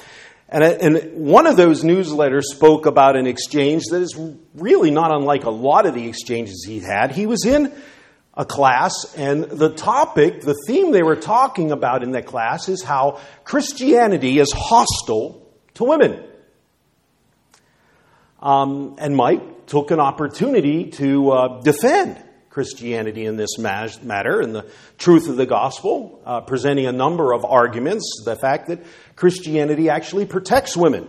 And, 0.49 0.62
uh, 0.62 0.76
and 0.80 1.14
one 1.14 1.47
of 1.47 1.56
those 1.56 1.83
newsletters 1.83 2.42
spoke 2.42 2.85
about 2.87 3.16
an 3.16 3.26
exchange 3.26 3.85
that 3.90 4.02
is 4.02 4.14
really 4.54 4.90
not 4.90 5.11
unlike 5.11 5.44
a 5.44 5.50
lot 5.50 5.87
of 5.87 5.94
the 5.94 6.06
exchanges 6.06 6.64
he 6.66 6.80
had. 6.80 7.12
He 7.12 7.26
was 7.26 7.47
in 7.47 7.73
a 8.37 8.44
class, 8.44 8.92
and 9.16 9.44
the 9.44 9.71
topic, 9.71 10.40
the 10.40 10.56
theme 10.66 10.90
they 10.90 11.04
were 11.04 11.16
talking 11.16 11.71
about 11.71 12.02
in 12.02 12.11
that 12.12 12.26
class 12.26 12.68
is 12.68 12.83
how 12.83 13.21
Christianity 13.44 14.40
is 14.40 14.52
hostile 14.52 15.49
to 15.75 15.85
women. 15.85 16.21
Um, 18.42 18.97
and 18.99 19.16
Mike 19.16 19.40
took 19.66 19.90
an 19.90 20.00
opportunity 20.00 20.90
to 20.92 21.30
uh, 21.30 21.62
defend 21.62 22.23
Christianity 22.50 23.26
in 23.26 23.37
this 23.37 23.59
matter 23.59 24.40
and 24.40 24.54
the 24.54 24.64
truth 24.97 25.28
of 25.28 25.37
the 25.37 25.47
gospel, 25.47 26.23
uh, 26.25 26.40
presenting 26.40 26.87
a 26.87 26.92
number 26.92 27.33
of 27.33 27.44
arguments. 27.44 28.23
The 28.25 28.37
fact 28.37 28.68
that 28.68 28.80
Christianity 29.16 29.90
actually 29.90 30.26
protects 30.26 30.76
women. 30.76 31.09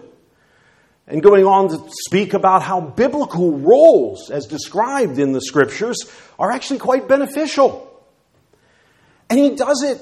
And 1.08 1.22
going 1.22 1.46
on 1.46 1.70
to 1.70 1.92
speak 2.08 2.34
about 2.34 2.64
how 2.64 2.82
biblical 2.82 3.60
roles, 3.60 4.32
as 4.32 4.48
described 4.48 5.20
in 5.20 5.34
the 5.34 5.42
scriptures, 5.42 5.98
are 6.40 6.52
actually 6.52 6.80
quite 6.80 7.08
beneficial. 7.08 7.92
And 9.30 9.38
he 9.38 9.56
does 9.56 9.84
it 9.84 10.02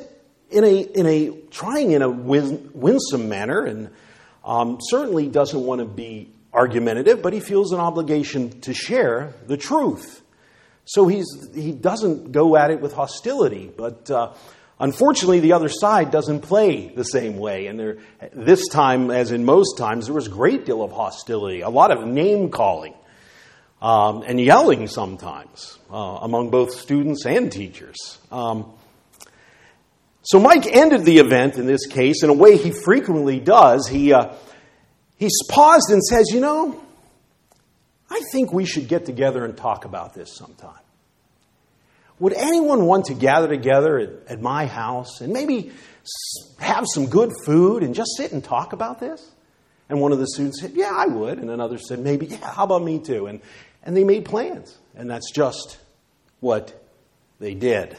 in 0.49 0.63
a, 0.63 0.79
in 0.79 1.05
a 1.05 1.31
trying 1.51 1.91
in 1.91 2.01
a 2.01 2.09
win, 2.09 2.71
winsome 2.73 3.27
manner 3.27 3.65
and 3.65 3.89
um, 4.45 4.77
certainly 4.81 5.27
doesn't 5.27 5.61
want 5.61 5.79
to 5.79 5.85
be 5.85 6.29
argumentative, 6.53 7.21
but 7.21 7.33
he 7.33 7.39
feels 7.39 7.71
an 7.71 7.79
obligation 7.79 8.61
to 8.61 8.73
share 8.73 9.33
the 9.47 9.57
truth. 9.57 10.21
So 10.85 11.07
he's, 11.07 11.25
he 11.53 11.71
doesn't 11.71 12.31
go 12.31 12.55
at 12.55 12.71
it 12.71 12.81
with 12.81 12.93
hostility, 12.93 13.71
but 13.75 14.11
uh, 14.11 14.33
unfortunately, 14.79 15.39
the 15.39 15.53
other 15.53 15.69
side 15.69 16.11
doesn't 16.11 16.41
play 16.41 16.87
the 16.89 17.05
same 17.05 17.37
way. 17.37 17.67
And 17.67 17.79
there, 17.79 17.97
this 18.33 18.67
time, 18.67 19.09
as 19.09 19.31
in 19.31 19.45
most 19.45 19.77
times, 19.77 20.05
there 20.05 20.15
was 20.15 20.27
a 20.27 20.31
great 20.31 20.65
deal 20.65 20.83
of 20.83 20.91
hostility, 20.91 21.61
a 21.61 21.69
lot 21.69 21.91
of 21.91 22.05
name 22.05 22.49
calling, 22.49 22.93
um, 23.81 24.23
and 24.27 24.39
yelling 24.39 24.87
sometimes 24.87 25.79
uh, 25.91 26.19
among 26.21 26.49
both 26.49 26.73
students 26.73 27.25
and 27.25 27.51
teachers. 27.51 28.17
Um, 28.31 28.73
so 30.21 30.39
Mike 30.39 30.65
ended 30.65 31.03
the 31.03 31.17
event 31.17 31.57
in 31.57 31.65
this 31.65 31.85
case 31.85 32.23
in 32.23 32.29
a 32.29 32.33
way 32.33 32.57
he 32.57 32.71
frequently 32.71 33.39
does. 33.39 33.87
He, 33.87 34.13
uh, 34.13 34.33
he 35.17 35.29
paused 35.49 35.89
and 35.89 36.01
says, 36.03 36.27
You 36.31 36.41
know, 36.41 36.81
I 38.09 38.21
think 38.31 38.53
we 38.53 38.65
should 38.65 38.87
get 38.87 39.05
together 39.05 39.45
and 39.45 39.55
talk 39.55 39.85
about 39.85 40.13
this 40.13 40.35
sometime. 40.35 40.79
Would 42.19 42.33
anyone 42.33 42.85
want 42.85 43.05
to 43.05 43.13
gather 43.13 43.47
together 43.47 43.97
at, 43.97 44.09
at, 44.27 44.41
my 44.41 44.65
house 44.65 45.19
and 45.19 45.33
maybe 45.33 45.71
have 46.59 46.85
some 46.93 47.07
good 47.07 47.31
food 47.45 47.83
and 47.83 47.95
just 47.95 48.11
sit 48.17 48.31
and 48.31 48.43
talk 48.43 48.73
about 48.73 48.99
this? 48.99 49.31
And 49.89 49.99
one 49.99 50.11
of 50.11 50.19
the 50.19 50.27
students 50.27 50.61
said, 50.61 50.71
Yeah, 50.73 50.91
I 50.93 51.07
would. 51.07 51.39
And 51.39 51.49
another 51.49 51.77
said, 51.77 51.99
Maybe, 51.99 52.27
yeah, 52.27 52.51
how 52.51 52.65
about 52.65 52.83
me 52.83 52.99
too? 52.99 53.27
And, 53.27 53.41
and 53.83 53.97
they 53.97 54.03
made 54.03 54.25
plans. 54.25 54.77
And 54.95 55.09
that's 55.09 55.31
just 55.31 55.79
what 56.39 56.79
they 57.39 57.53
did. 57.53 57.97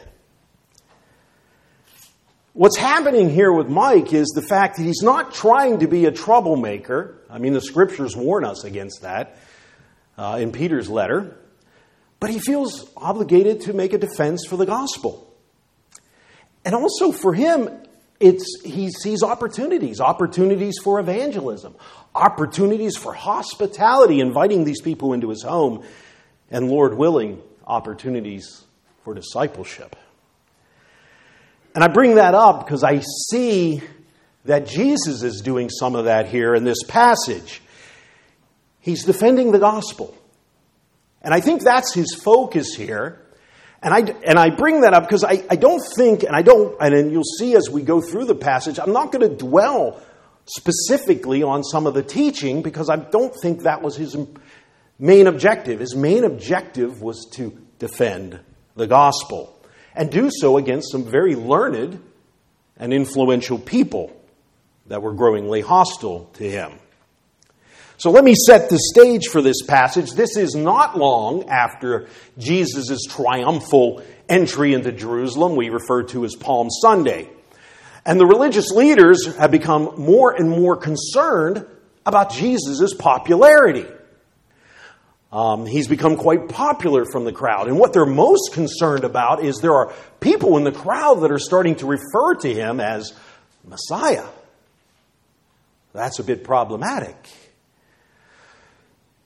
What's 2.57 2.77
happening 2.77 3.31
here 3.31 3.53
with 3.53 3.69
Mike 3.69 4.13
is 4.13 4.29
the 4.29 4.41
fact 4.41 4.77
that 4.77 4.85
he's 4.85 5.03
not 5.03 5.35
trying 5.35 5.81
to 5.81 5.89
be 5.89 6.05
a 6.05 6.13
troublemaker. 6.13 7.21
I 7.29 7.39
mean, 7.39 7.53
the 7.53 7.61
scriptures 7.61 8.15
warn 8.15 8.45
us 8.45 8.63
against 8.63 9.03
that 9.03 9.39
uh, 10.17 10.39
in 10.41 10.53
Peter's 10.53 10.89
letter, 10.89 11.37
but 12.21 12.31
he 12.31 12.39
feels 12.39 12.89
obligated 12.97 13.63
to 13.63 13.73
make 13.73 13.93
a 13.93 13.99
defense 13.99 14.47
for 14.49 14.57
the 14.57 14.67
gospel. 14.67 15.37
And 16.65 16.77
also 16.77 17.11
for 17.11 17.35
him, 17.35 17.71
it's, 18.21 18.63
he 18.65 18.89
sees 18.89 19.25
opportunities 19.25 20.01
opportunities 20.01 20.77
for 20.81 21.01
evangelism, 21.01 21.75
opportunities 22.15 22.97
for 22.97 23.13
hospitality, 23.13 24.21
inviting 24.21 24.63
these 24.63 24.81
people 24.81 25.13
into 25.13 25.31
his 25.31 25.43
home, 25.43 25.83
and 26.53 26.69
Lord 26.69 26.95
willing, 26.95 27.43
opportunities 27.67 28.63
for 29.03 29.13
discipleship. 29.13 29.97
And 31.75 31.83
I 31.83 31.89
bring 31.89 32.17
that 32.17 32.35
up 32.35 32.65
because 32.65 32.85
I 32.85 33.01
see 33.31 33.83
that 34.45 34.67
Jesus 34.67 35.23
is 35.23 35.41
doing 35.41 35.69
some 35.69 35.95
of 35.97 36.05
that 36.05 36.29
here 36.29 36.55
in 36.55 36.65
this 36.65 36.83
passage. 36.87 37.63
He's 38.81 39.05
defending 39.05 39.51
the 39.51 39.59
gospel. 39.59 40.17
And 41.23 41.35
I 41.35 41.41
think 41.41 41.63
that's 41.63 41.93
his 41.93 42.15
focus 42.15 42.75
here. 42.75 43.21
And 43.83 43.93
I, 43.93 43.99
and 43.99 44.39
I 44.39 44.51
bring 44.51 44.83
that 44.83 44.95
up 44.95 45.03
because 45.03 45.25
I, 45.25 45.45
I 45.51 45.57
don't 45.57 45.83
think, 45.97 46.23
and 46.23 46.37
I 46.37 46.43
don't, 46.43 46.77
and 46.81 47.11
you'll 47.11 47.25
see 47.25 47.57
as 47.57 47.69
we 47.69 47.83
go 47.83 48.01
through 48.01 48.27
the 48.27 48.35
passage, 48.35 48.79
I'm 48.79 48.93
not 48.93 49.11
going 49.11 49.29
to 49.29 49.37
dwell 49.37 50.01
specifically 50.47 51.43
on 51.43 51.65
some 51.65 51.87
of 51.87 51.95
the 51.95 52.03
teaching 52.03 52.63
because 52.63 52.89
I 52.89 52.97
don't 52.97 53.35
think 53.43 53.63
that 53.63 53.83
was 53.83 53.97
his 53.97 54.17
main 54.99 55.27
objective. 55.27 55.81
His 55.81 55.97
main 55.97 56.25
objective 56.25 57.03
was 57.03 57.27
to 57.33 57.59
defend 57.79 58.41
the 58.77 58.87
gospel 58.87 59.54
and 59.95 60.11
do 60.11 60.31
so 60.31 60.57
against 60.57 60.91
some 60.91 61.05
very 61.05 61.35
learned 61.35 62.03
and 62.77 62.93
influential 62.93 63.59
people 63.59 64.13
that 64.87 65.03
were 65.03 65.13
growingly 65.13 65.61
hostile 65.61 66.31
to 66.35 66.49
him. 66.51 66.73
So 67.97 68.11
let 68.11 68.25
me 68.25 68.35
set 68.35 68.71
the 68.71 68.79
stage 68.79 69.29
for 69.29 69.41
this 69.41 69.63
passage. 69.63 70.13
This 70.13 70.37
is 70.37 70.55
not 70.55 70.99
long 70.99 71.49
after 71.49 72.09
Jesus' 72.37 73.05
triumphal 73.09 74.03
entry 74.29 74.75
into 74.75 74.91
Jerusalem, 74.91 75.55
we 75.55 75.71
refer 75.71 76.03
to 76.05 76.25
as 76.25 76.35
Palm 76.35 76.71
Sunday. 76.71 77.29
And 78.05 78.19
the 78.19 78.27
religious 78.27 78.71
leaders 78.71 79.35
have 79.37 79.51
become 79.51 79.95
more 79.97 80.33
and 80.33 80.51
more 80.51 80.77
concerned 80.77 81.65
about 82.05 82.33
Jesus' 82.33 82.93
popularity. 82.95 83.87
Um, 85.35 85.67
he's 85.67 85.89
become 85.89 86.17
quite 86.17 86.49
popular 86.49 87.05
from 87.05 87.25
the 87.25 87.33
crowd. 87.33 87.67
And 87.67 87.77
what 87.77 87.93
they're 87.93 88.07
most 88.07 88.53
concerned 88.53 89.03
about 89.03 89.45
is 89.45 89.59
there 89.59 89.75
are 89.75 89.93
people 90.21 90.57
in 90.59 90.63
the 90.63 90.71
crowd 90.71 91.23
that 91.23 91.33
are 91.33 91.41
starting 91.41 91.75
to 91.77 91.87
refer 91.87 92.37
to 92.37 92.55
him 92.55 92.79
as 92.79 93.13
Messiah. 93.65 94.27
That's 95.93 96.21
a 96.21 96.23
bit 96.23 96.45
problematic. 96.45 97.17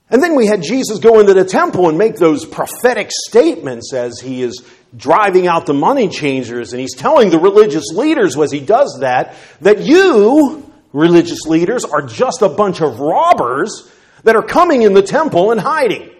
And 0.08 0.22
then 0.22 0.34
we 0.34 0.46
had 0.46 0.62
Jesus 0.62 0.98
go 0.98 1.20
into 1.20 1.34
the 1.34 1.44
temple 1.44 1.90
and 1.90 1.98
make 1.98 2.16
those 2.16 2.46
prophetic 2.46 3.10
statements 3.10 3.92
as 3.92 4.18
he 4.18 4.40
is 4.40 4.64
driving 4.96 5.46
out 5.46 5.66
the 5.66 5.74
money 5.74 6.08
changers. 6.08 6.72
And 6.72 6.80
he's 6.80 6.94
telling 6.96 7.28
the 7.28 7.38
religious 7.38 7.88
leaders 7.92 8.34
as 8.38 8.50
he 8.50 8.60
does 8.60 9.00
that, 9.02 9.34
that 9.60 9.80
you, 9.80 10.72
religious 10.94 11.42
leaders, 11.42 11.84
are 11.84 12.00
just 12.00 12.40
a 12.40 12.48
bunch 12.48 12.80
of 12.80 12.98
robbers 12.98 13.92
that 14.24 14.36
are 14.36 14.42
coming 14.42 14.82
in 14.82 14.94
the 14.94 15.02
temple 15.02 15.50
and 15.50 15.60
hiding. 15.60 16.10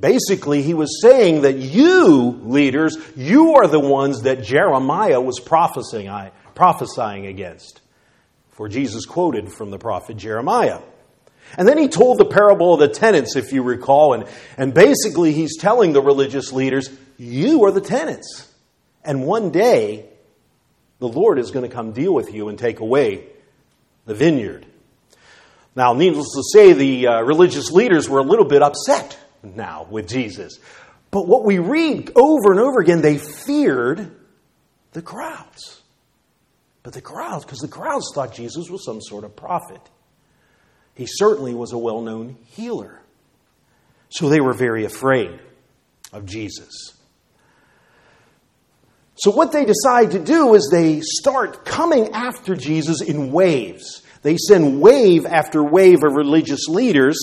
Basically, 0.00 0.62
he 0.62 0.74
was 0.74 1.00
saying 1.02 1.42
that 1.42 1.56
you, 1.56 2.40
leaders, 2.44 2.96
you 3.16 3.54
are 3.54 3.66
the 3.66 3.80
ones 3.80 4.22
that 4.22 4.44
Jeremiah 4.44 5.20
was 5.20 5.40
prophesying, 5.40 6.30
prophesying 6.54 7.26
against. 7.26 7.80
For 8.50 8.68
Jesus 8.68 9.06
quoted 9.06 9.52
from 9.52 9.70
the 9.70 9.78
prophet 9.78 10.16
Jeremiah. 10.16 10.80
And 11.56 11.66
then 11.66 11.78
he 11.78 11.88
told 11.88 12.18
the 12.18 12.26
parable 12.26 12.74
of 12.74 12.80
the 12.80 12.88
tenants, 12.88 13.34
if 13.34 13.52
you 13.52 13.62
recall, 13.62 14.12
and, 14.12 14.26
and 14.56 14.74
basically 14.74 15.32
he's 15.32 15.56
telling 15.56 15.92
the 15.92 16.02
religious 16.02 16.52
leaders, 16.52 16.90
You 17.16 17.64
are 17.64 17.72
the 17.72 17.80
tenants. 17.80 18.52
And 19.02 19.24
one 19.24 19.50
day, 19.50 20.06
the 20.98 21.08
Lord 21.08 21.38
is 21.38 21.50
going 21.50 21.68
to 21.68 21.74
come 21.74 21.92
deal 21.92 22.12
with 22.12 22.32
you 22.34 22.48
and 22.48 22.58
take 22.58 22.80
away 22.80 23.26
the 24.08 24.14
vineyard. 24.14 24.64
Now, 25.76 25.92
needless 25.92 26.28
to 26.34 26.42
say, 26.52 26.72
the 26.72 27.06
uh, 27.06 27.20
religious 27.20 27.70
leaders 27.70 28.08
were 28.08 28.18
a 28.18 28.24
little 28.24 28.46
bit 28.46 28.62
upset 28.62 29.16
now 29.42 29.86
with 29.88 30.08
Jesus. 30.08 30.58
But 31.10 31.28
what 31.28 31.44
we 31.44 31.58
read 31.58 32.10
over 32.16 32.50
and 32.50 32.58
over 32.58 32.80
again, 32.80 33.02
they 33.02 33.18
feared 33.18 34.10
the 34.92 35.02
crowds. 35.02 35.82
But 36.82 36.94
the 36.94 37.02
crowds, 37.02 37.44
because 37.44 37.58
the 37.58 37.68
crowds 37.68 38.10
thought 38.14 38.34
Jesus 38.34 38.70
was 38.70 38.82
some 38.82 39.02
sort 39.02 39.24
of 39.24 39.36
prophet. 39.36 39.82
He 40.94 41.04
certainly 41.06 41.52
was 41.52 41.72
a 41.72 41.78
well 41.78 42.00
known 42.00 42.38
healer. 42.46 43.02
So 44.08 44.30
they 44.30 44.40
were 44.40 44.54
very 44.54 44.86
afraid 44.86 45.38
of 46.14 46.24
Jesus. 46.24 46.94
So, 49.18 49.32
what 49.32 49.50
they 49.50 49.64
decide 49.64 50.12
to 50.12 50.20
do 50.20 50.54
is 50.54 50.68
they 50.70 51.00
start 51.00 51.64
coming 51.64 52.12
after 52.12 52.54
Jesus 52.54 53.00
in 53.00 53.32
waves. 53.32 54.02
They 54.22 54.36
send 54.36 54.80
wave 54.80 55.26
after 55.26 55.62
wave 55.62 56.04
of 56.04 56.14
religious 56.14 56.68
leaders, 56.68 57.18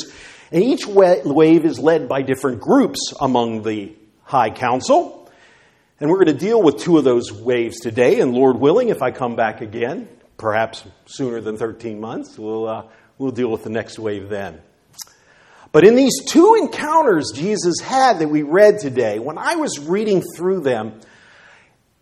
and 0.51 0.61
each 0.61 0.85
wave 0.85 1.63
is 1.63 1.79
led 1.79 2.09
by 2.09 2.21
different 2.21 2.59
groups 2.59 3.13
among 3.21 3.63
the 3.63 3.93
high 4.23 4.49
council. 4.49 5.31
And 6.01 6.09
we're 6.09 6.23
going 6.23 6.37
to 6.37 6.45
deal 6.45 6.61
with 6.61 6.79
two 6.79 6.97
of 6.97 7.05
those 7.05 7.31
waves 7.31 7.79
today, 7.79 8.19
and 8.19 8.33
Lord 8.33 8.57
willing, 8.57 8.89
if 8.89 9.01
I 9.01 9.11
come 9.11 9.37
back 9.37 9.61
again, 9.61 10.09
perhaps 10.35 10.83
sooner 11.05 11.39
than 11.39 11.55
13 11.55 12.01
months, 12.01 12.37
we'll, 12.37 12.67
uh, 12.67 12.83
we'll 13.17 13.31
deal 13.31 13.49
with 13.49 13.63
the 13.63 13.69
next 13.69 13.97
wave 13.99 14.27
then. 14.27 14.61
But 15.71 15.87
in 15.87 15.95
these 15.95 16.25
two 16.25 16.55
encounters 16.59 17.31
Jesus 17.33 17.79
had 17.79 18.19
that 18.19 18.27
we 18.27 18.43
read 18.43 18.79
today, 18.79 19.19
when 19.19 19.37
I 19.37 19.55
was 19.55 19.79
reading 19.79 20.21
through 20.35 20.61
them, 20.61 20.99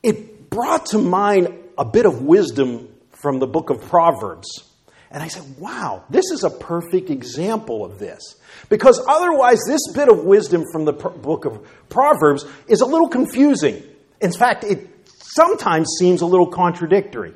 it 0.03 0.50
brought 0.50 0.88
to 0.88 0.98
mind 0.98 1.48
a 1.77 1.86
bit 1.86 2.05
of 2.05 2.22
wisdom 2.22 2.89
from 3.12 3.39
the 3.39 3.48
book 3.48 3.69
of 3.69 3.81
Proverbs. 3.81 4.69
And 5.10 5.22
I 5.22 5.27
said, 5.27 5.57
wow, 5.60 6.03
this 6.10 6.25
is 6.31 6.43
a 6.43 6.50
perfect 6.50 7.10
example 7.10 7.86
of 7.86 8.00
this. 8.00 8.36
Because 8.67 9.03
otherwise, 9.07 9.60
this 9.67 9.81
bit 9.93 10.10
of 10.10 10.25
wisdom 10.25 10.63
from 10.72 10.86
the 10.86 10.93
book 10.93 11.45
of 11.45 11.65
Proverbs 11.89 12.45
is 12.67 12.81
a 12.81 12.86
little 12.86 13.07
confusing. 13.07 13.81
In 14.22 14.31
fact, 14.31 14.63
it 14.63 14.89
sometimes 15.05 15.88
seems 16.00 16.22
a 16.22 16.25
little 16.25 16.48
contradictory. 16.48 17.33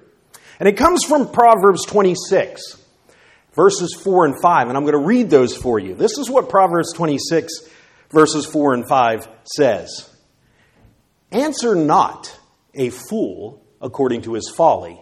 And 0.59 0.67
it 0.67 0.75
comes 0.75 1.03
from 1.03 1.31
Proverbs 1.31 1.85
26, 1.85 2.83
verses 3.53 3.95
4 4.03 4.25
and 4.25 4.41
5. 4.41 4.69
And 4.69 4.77
I'm 4.77 4.83
going 4.83 4.93
to 4.93 5.07
read 5.07 5.29
those 5.29 5.55
for 5.55 5.77
you. 5.77 5.93
This 5.93 6.17
is 6.17 6.29
what 6.29 6.49
Proverbs 6.49 6.93
26, 6.93 7.69
verses 8.09 8.45
4 8.45 8.73
and 8.73 8.87
5 8.87 9.27
says 9.55 10.09
Answer 11.31 11.75
not 11.75 12.35
a 12.77 12.89
fool 12.89 13.61
according 13.81 14.21
to 14.23 14.33
his 14.33 14.51
folly, 14.55 15.01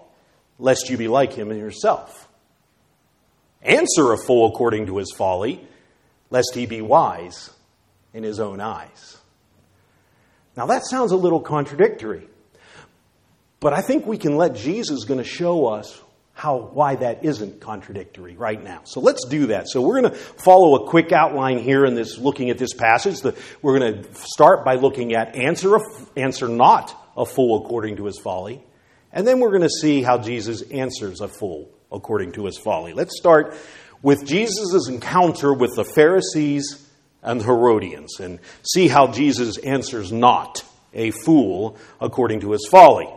lest 0.57 0.89
you 0.89 0.97
be 0.97 1.07
like 1.07 1.33
him 1.33 1.51
in 1.51 1.57
yourself. 1.57 2.27
Answer 3.61 4.13
a 4.13 4.17
fool 4.17 4.47
according 4.47 4.87
to 4.87 4.97
his 4.97 5.11
folly, 5.15 5.65
lest 6.29 6.53
he 6.53 6.65
be 6.65 6.81
wise 6.81 7.49
in 8.13 8.23
his 8.23 8.39
own 8.39 8.59
eyes. 8.59 9.17
Now 10.55 10.67
that 10.67 10.85
sounds 10.85 11.11
a 11.11 11.17
little 11.17 11.41
contradictory, 11.41 12.27
but 13.59 13.73
I 13.73 13.81
think 13.81 14.05
we 14.05 14.17
can 14.17 14.37
let 14.37 14.55
Jesus 14.55 15.03
going 15.03 15.17
to 15.17 15.23
show 15.23 15.67
us 15.67 16.01
how 16.33 16.57
why 16.57 16.95
that 16.95 17.23
isn't 17.23 17.61
contradictory 17.61 18.35
right 18.35 18.61
now. 18.61 18.81
So 18.83 18.99
let's 18.99 19.25
do 19.25 19.47
that. 19.47 19.69
So 19.69 19.81
we're 19.81 20.01
going 20.01 20.13
to 20.13 20.17
follow 20.17 20.83
a 20.83 20.89
quick 20.89 21.13
outline 21.13 21.59
here 21.59 21.85
in 21.85 21.95
this 21.95 22.17
looking 22.17 22.49
at 22.49 22.57
this 22.57 22.73
passage. 22.73 23.21
The, 23.21 23.35
we're 23.61 23.79
going 23.79 24.03
to 24.03 24.13
start 24.15 24.65
by 24.65 24.75
looking 24.75 25.15
at 25.15 25.35
answer 25.35 25.77
answer 26.17 26.49
not 26.49 26.93
a 27.15 27.25
fool 27.25 27.63
according 27.63 27.97
to 27.97 28.05
his 28.05 28.19
folly, 28.19 28.63
and 29.11 29.25
then 29.25 29.39
we're 29.39 29.49
going 29.49 29.61
to 29.61 29.69
see 29.69 30.01
how 30.01 30.17
Jesus 30.17 30.61
answers 30.63 31.21
a 31.21 31.27
fool 31.27 31.69
according 31.91 32.33
to 32.33 32.45
his 32.45 32.57
folly. 32.57 32.93
Let's 32.93 33.17
start 33.17 33.55
with 34.01 34.25
Jesus' 34.25 34.87
encounter 34.87 35.53
with 35.53 35.75
the 35.75 35.85
Pharisees 35.85 36.89
and 37.23 37.39
the 37.39 37.45
Herodians 37.45 38.19
and 38.19 38.39
see 38.61 38.87
how 38.87 39.07
Jesus 39.07 39.57
answers 39.57 40.11
not 40.11 40.63
a 40.93 41.11
fool 41.11 41.77
according 41.99 42.41
to 42.41 42.51
his 42.51 42.67
folly. 42.69 43.07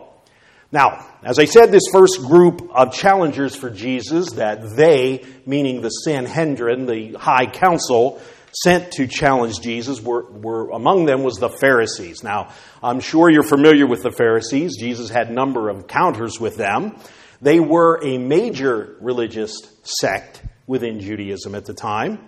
Now, 0.71 1.05
as 1.23 1.39
I 1.39 1.45
said, 1.45 1.71
this 1.71 1.87
first 1.91 2.19
group 2.19 2.69
of 2.73 2.93
challengers 2.93 3.55
for 3.55 3.69
Jesus, 3.69 4.33
that 4.33 4.75
they, 4.75 5.25
meaning 5.45 5.81
the 5.81 5.89
Sanhedrin, 5.89 6.85
the 6.85 7.13
high 7.13 7.47
council, 7.47 8.21
sent 8.51 8.91
to 8.93 9.07
challenge 9.07 9.59
Jesus 9.61 10.01
were, 10.01 10.29
were 10.31 10.69
among 10.71 11.05
them 11.05 11.23
was 11.23 11.37
the 11.37 11.49
Pharisees. 11.49 12.23
Now, 12.23 12.49
I'm 12.81 12.99
sure 12.99 13.29
you're 13.29 13.43
familiar 13.43 13.87
with 13.87 14.03
the 14.03 14.11
Pharisees. 14.11 14.77
Jesus 14.79 15.09
had 15.09 15.29
a 15.29 15.33
number 15.33 15.69
of 15.69 15.77
encounters 15.77 16.39
with 16.39 16.57
them. 16.57 16.95
They 17.41 17.59
were 17.59 18.03
a 18.03 18.17
major 18.17 18.97
religious 18.99 19.55
sect 19.83 20.43
within 20.67 20.99
Judaism 20.99 21.55
at 21.55 21.65
the 21.65 21.73
time. 21.73 22.19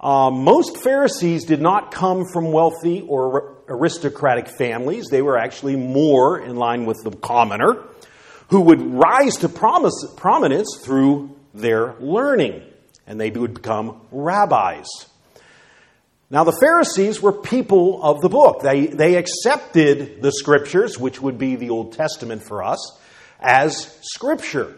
Uh, 0.00 0.30
most 0.30 0.78
Pharisees 0.78 1.44
did 1.44 1.60
not 1.60 1.92
come 1.92 2.24
from 2.32 2.50
wealthy 2.50 3.02
or 3.02 3.62
aristocratic 3.68 4.48
families. 4.48 5.06
They 5.08 5.22
were 5.22 5.38
actually 5.38 5.76
more 5.76 6.40
in 6.40 6.56
line 6.56 6.86
with 6.86 7.04
the 7.04 7.12
commoner 7.12 7.84
who 8.48 8.62
would 8.62 8.80
rise 8.80 9.36
to 9.38 9.48
promise, 9.48 9.94
prominence 10.16 10.80
through 10.82 11.36
their 11.54 11.94
learning, 12.00 12.62
and 13.06 13.20
they 13.20 13.30
would 13.30 13.54
become 13.54 14.00
rabbis. 14.10 14.88
Now, 16.32 16.44
the 16.44 16.56
Pharisees 16.58 17.20
were 17.20 17.34
people 17.34 18.02
of 18.02 18.22
the 18.22 18.30
book. 18.30 18.62
They, 18.62 18.86
they 18.86 19.16
accepted 19.16 20.22
the 20.22 20.32
scriptures, 20.32 20.98
which 20.98 21.20
would 21.20 21.36
be 21.36 21.56
the 21.56 21.68
Old 21.68 21.92
Testament 21.92 22.42
for 22.42 22.64
us, 22.64 22.98
as 23.38 23.94
Scripture. 24.00 24.74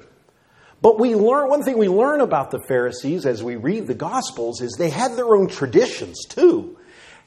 But 0.82 0.98
we 0.98 1.14
learn 1.14 1.48
one 1.48 1.62
thing 1.62 1.78
we 1.78 1.88
learn 1.88 2.20
about 2.20 2.50
the 2.50 2.58
Pharisees 2.66 3.24
as 3.24 3.40
we 3.40 3.54
read 3.54 3.86
the 3.86 3.94
Gospels 3.94 4.62
is 4.62 4.72
they 4.72 4.90
had 4.90 5.12
their 5.12 5.32
own 5.36 5.46
traditions 5.46 6.24
too. 6.28 6.76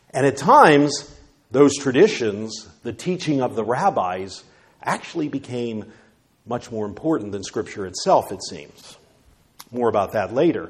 And 0.09 0.25
at 0.25 0.35
times, 0.35 1.09
those 1.51 1.77
traditions, 1.77 2.67
the 2.83 2.91
teaching 2.91 3.41
of 3.41 3.55
the 3.55 3.63
rabbis, 3.63 4.43
actually 4.83 5.29
became 5.29 5.85
much 6.45 6.69
more 6.69 6.85
important 6.85 7.31
than 7.31 7.45
Scripture 7.45 7.85
itself, 7.85 8.33
it 8.33 8.43
seems. 8.43 8.97
More 9.71 9.87
about 9.87 10.11
that 10.11 10.33
later. 10.33 10.69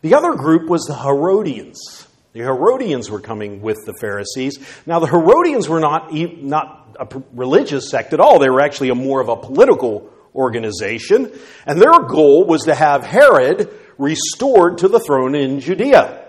The 0.00 0.14
other 0.14 0.34
group 0.34 0.68
was 0.68 0.82
the 0.82 0.96
Herodians. 0.96 2.05
The 2.36 2.42
Herodians 2.42 3.10
were 3.10 3.20
coming 3.20 3.62
with 3.62 3.78
the 3.86 3.94
Pharisees. 3.98 4.58
Now, 4.84 4.98
the 4.98 5.06
Herodians 5.06 5.70
were 5.70 5.80
not, 5.80 6.12
not 6.12 6.98
a 7.00 7.22
religious 7.32 7.88
sect 7.88 8.12
at 8.12 8.20
all. 8.20 8.38
They 8.38 8.50
were 8.50 8.60
actually 8.60 8.90
a 8.90 8.94
more 8.94 9.22
of 9.22 9.30
a 9.30 9.36
political 9.36 10.10
organization. 10.34 11.32
And 11.64 11.80
their 11.80 11.98
goal 12.00 12.44
was 12.44 12.64
to 12.64 12.74
have 12.74 13.04
Herod 13.04 13.72
restored 13.96 14.76
to 14.78 14.88
the 14.88 15.00
throne 15.00 15.34
in 15.34 15.60
Judea. 15.60 16.28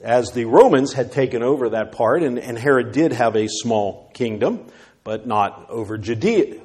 As 0.00 0.30
the 0.30 0.44
Romans 0.44 0.92
had 0.92 1.10
taken 1.10 1.42
over 1.42 1.70
that 1.70 1.90
part, 1.90 2.22
and, 2.22 2.38
and 2.38 2.56
Herod 2.56 2.92
did 2.92 3.12
have 3.12 3.34
a 3.34 3.48
small 3.48 4.12
kingdom, 4.14 4.64
but 5.02 5.26
not 5.26 5.70
over 5.70 5.98
Judea. 5.98 6.60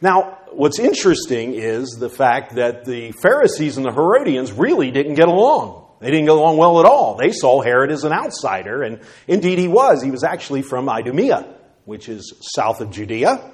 Now, 0.00 0.38
what's 0.50 0.78
interesting 0.78 1.52
is 1.52 1.90
the 1.90 2.08
fact 2.08 2.54
that 2.54 2.86
the 2.86 3.12
Pharisees 3.12 3.76
and 3.76 3.84
the 3.84 3.92
Herodians 3.92 4.50
really 4.50 4.90
didn't 4.90 5.16
get 5.16 5.28
along. 5.28 5.88
They 6.00 6.10
didn't 6.10 6.26
get 6.26 6.34
along 6.34 6.56
well 6.56 6.80
at 6.80 6.86
all. 6.86 7.16
They 7.16 7.30
saw 7.30 7.60
Herod 7.60 7.90
as 7.90 8.04
an 8.04 8.12
outsider, 8.12 8.82
and 8.82 9.00
indeed 9.28 9.58
he 9.58 9.68
was. 9.68 10.02
He 10.02 10.10
was 10.10 10.24
actually 10.24 10.62
from 10.62 10.88
Idumea, 10.88 11.46
which 11.84 12.08
is 12.08 12.34
south 12.54 12.80
of 12.80 12.90
Judea. 12.90 13.52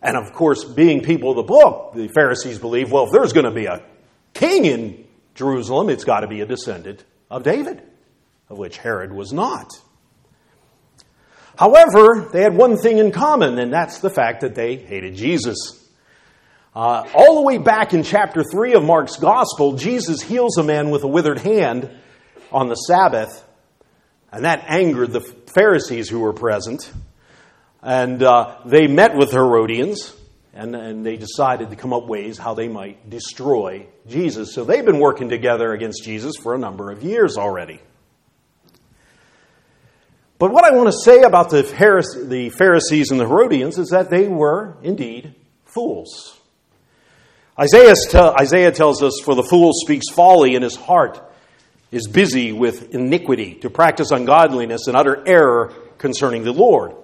And 0.00 0.16
of 0.16 0.32
course, 0.32 0.64
being 0.64 1.02
people 1.02 1.30
of 1.30 1.36
the 1.36 1.42
book, 1.42 1.94
the 1.94 2.06
Pharisees 2.08 2.60
believed, 2.60 2.92
well, 2.92 3.06
if 3.06 3.12
there's 3.12 3.32
going 3.32 3.46
to 3.46 3.50
be 3.50 3.66
a 3.66 3.82
king 4.32 4.64
in 4.64 5.04
Jerusalem, 5.34 5.90
it's 5.90 6.04
got 6.04 6.20
to 6.20 6.28
be 6.28 6.40
a 6.40 6.46
descendant 6.46 7.04
of 7.30 7.42
David, 7.42 7.82
of 8.48 8.58
which 8.58 8.78
Herod 8.78 9.12
was 9.12 9.32
not. 9.32 9.72
However, 11.58 12.28
they 12.32 12.42
had 12.42 12.54
one 12.54 12.76
thing 12.76 12.98
in 12.98 13.10
common, 13.10 13.58
and 13.58 13.72
that's 13.72 13.98
the 13.98 14.10
fact 14.10 14.42
that 14.42 14.54
they 14.54 14.76
hated 14.76 15.16
Jesus. 15.16 15.85
Uh, 16.76 17.08
all 17.14 17.36
the 17.36 17.40
way 17.40 17.56
back 17.56 17.94
in 17.94 18.02
chapter 18.02 18.44
3 18.44 18.74
of 18.74 18.84
Mark's 18.84 19.16
Gospel, 19.16 19.76
Jesus 19.76 20.20
heals 20.20 20.58
a 20.58 20.62
man 20.62 20.90
with 20.90 21.04
a 21.04 21.08
withered 21.08 21.38
hand 21.38 21.88
on 22.52 22.68
the 22.68 22.74
Sabbath, 22.74 23.42
and 24.30 24.44
that 24.44 24.62
angered 24.68 25.10
the 25.10 25.22
Pharisees 25.22 26.06
who 26.10 26.20
were 26.20 26.34
present. 26.34 26.92
And 27.80 28.22
uh, 28.22 28.58
they 28.66 28.88
met 28.88 29.16
with 29.16 29.30
Herodians, 29.30 30.14
and, 30.52 30.76
and 30.76 31.06
they 31.06 31.16
decided 31.16 31.70
to 31.70 31.76
come 31.76 31.94
up 31.94 32.08
ways 32.08 32.36
how 32.36 32.52
they 32.52 32.68
might 32.68 33.08
destroy 33.08 33.86
Jesus. 34.06 34.52
So 34.52 34.64
they've 34.64 34.84
been 34.84 35.00
working 35.00 35.30
together 35.30 35.72
against 35.72 36.04
Jesus 36.04 36.36
for 36.36 36.54
a 36.54 36.58
number 36.58 36.90
of 36.90 37.02
years 37.02 37.38
already. 37.38 37.80
But 40.38 40.52
what 40.52 40.64
I 40.64 40.76
want 40.76 40.92
to 40.92 40.98
say 41.02 41.22
about 41.22 41.48
the 41.48 41.62
Pharisees 41.62 43.10
and 43.10 43.18
the 43.18 43.26
Herodians 43.26 43.78
is 43.78 43.88
that 43.88 44.10
they 44.10 44.28
were 44.28 44.76
indeed 44.82 45.34
fools. 45.64 46.35
Isaiah, 47.58 47.94
Isaiah 48.38 48.72
tells 48.72 49.02
us, 49.02 49.20
For 49.24 49.34
the 49.34 49.42
fool 49.42 49.72
speaks 49.72 50.10
folly, 50.10 50.54
and 50.54 50.62
his 50.62 50.76
heart 50.76 51.20
is 51.90 52.06
busy 52.06 52.52
with 52.52 52.94
iniquity, 52.94 53.54
to 53.54 53.70
practice 53.70 54.10
ungodliness 54.10 54.86
and 54.88 54.96
utter 54.96 55.26
error 55.26 55.72
concerning 55.98 56.44
the 56.44 56.52
Lord. 56.52 56.94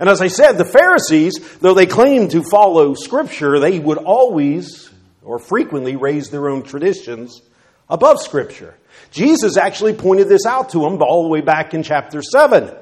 And 0.00 0.08
as 0.08 0.20
I 0.20 0.28
said, 0.28 0.52
the 0.52 0.64
Pharisees, 0.64 1.58
though 1.60 1.74
they 1.74 1.86
claimed 1.86 2.32
to 2.32 2.42
follow 2.42 2.94
Scripture, 2.94 3.60
they 3.60 3.78
would 3.78 3.98
always 3.98 4.90
or 5.22 5.38
frequently 5.38 5.94
raise 5.94 6.30
their 6.30 6.48
own 6.48 6.62
traditions 6.62 7.42
above 7.88 8.20
Scripture. 8.20 8.74
Jesus 9.12 9.56
actually 9.56 9.92
pointed 9.92 10.28
this 10.28 10.46
out 10.46 10.70
to 10.70 10.80
them 10.80 11.00
all 11.02 11.22
the 11.22 11.28
way 11.28 11.42
back 11.42 11.74
in 11.74 11.82
chapter 11.82 12.22
7. 12.22 12.74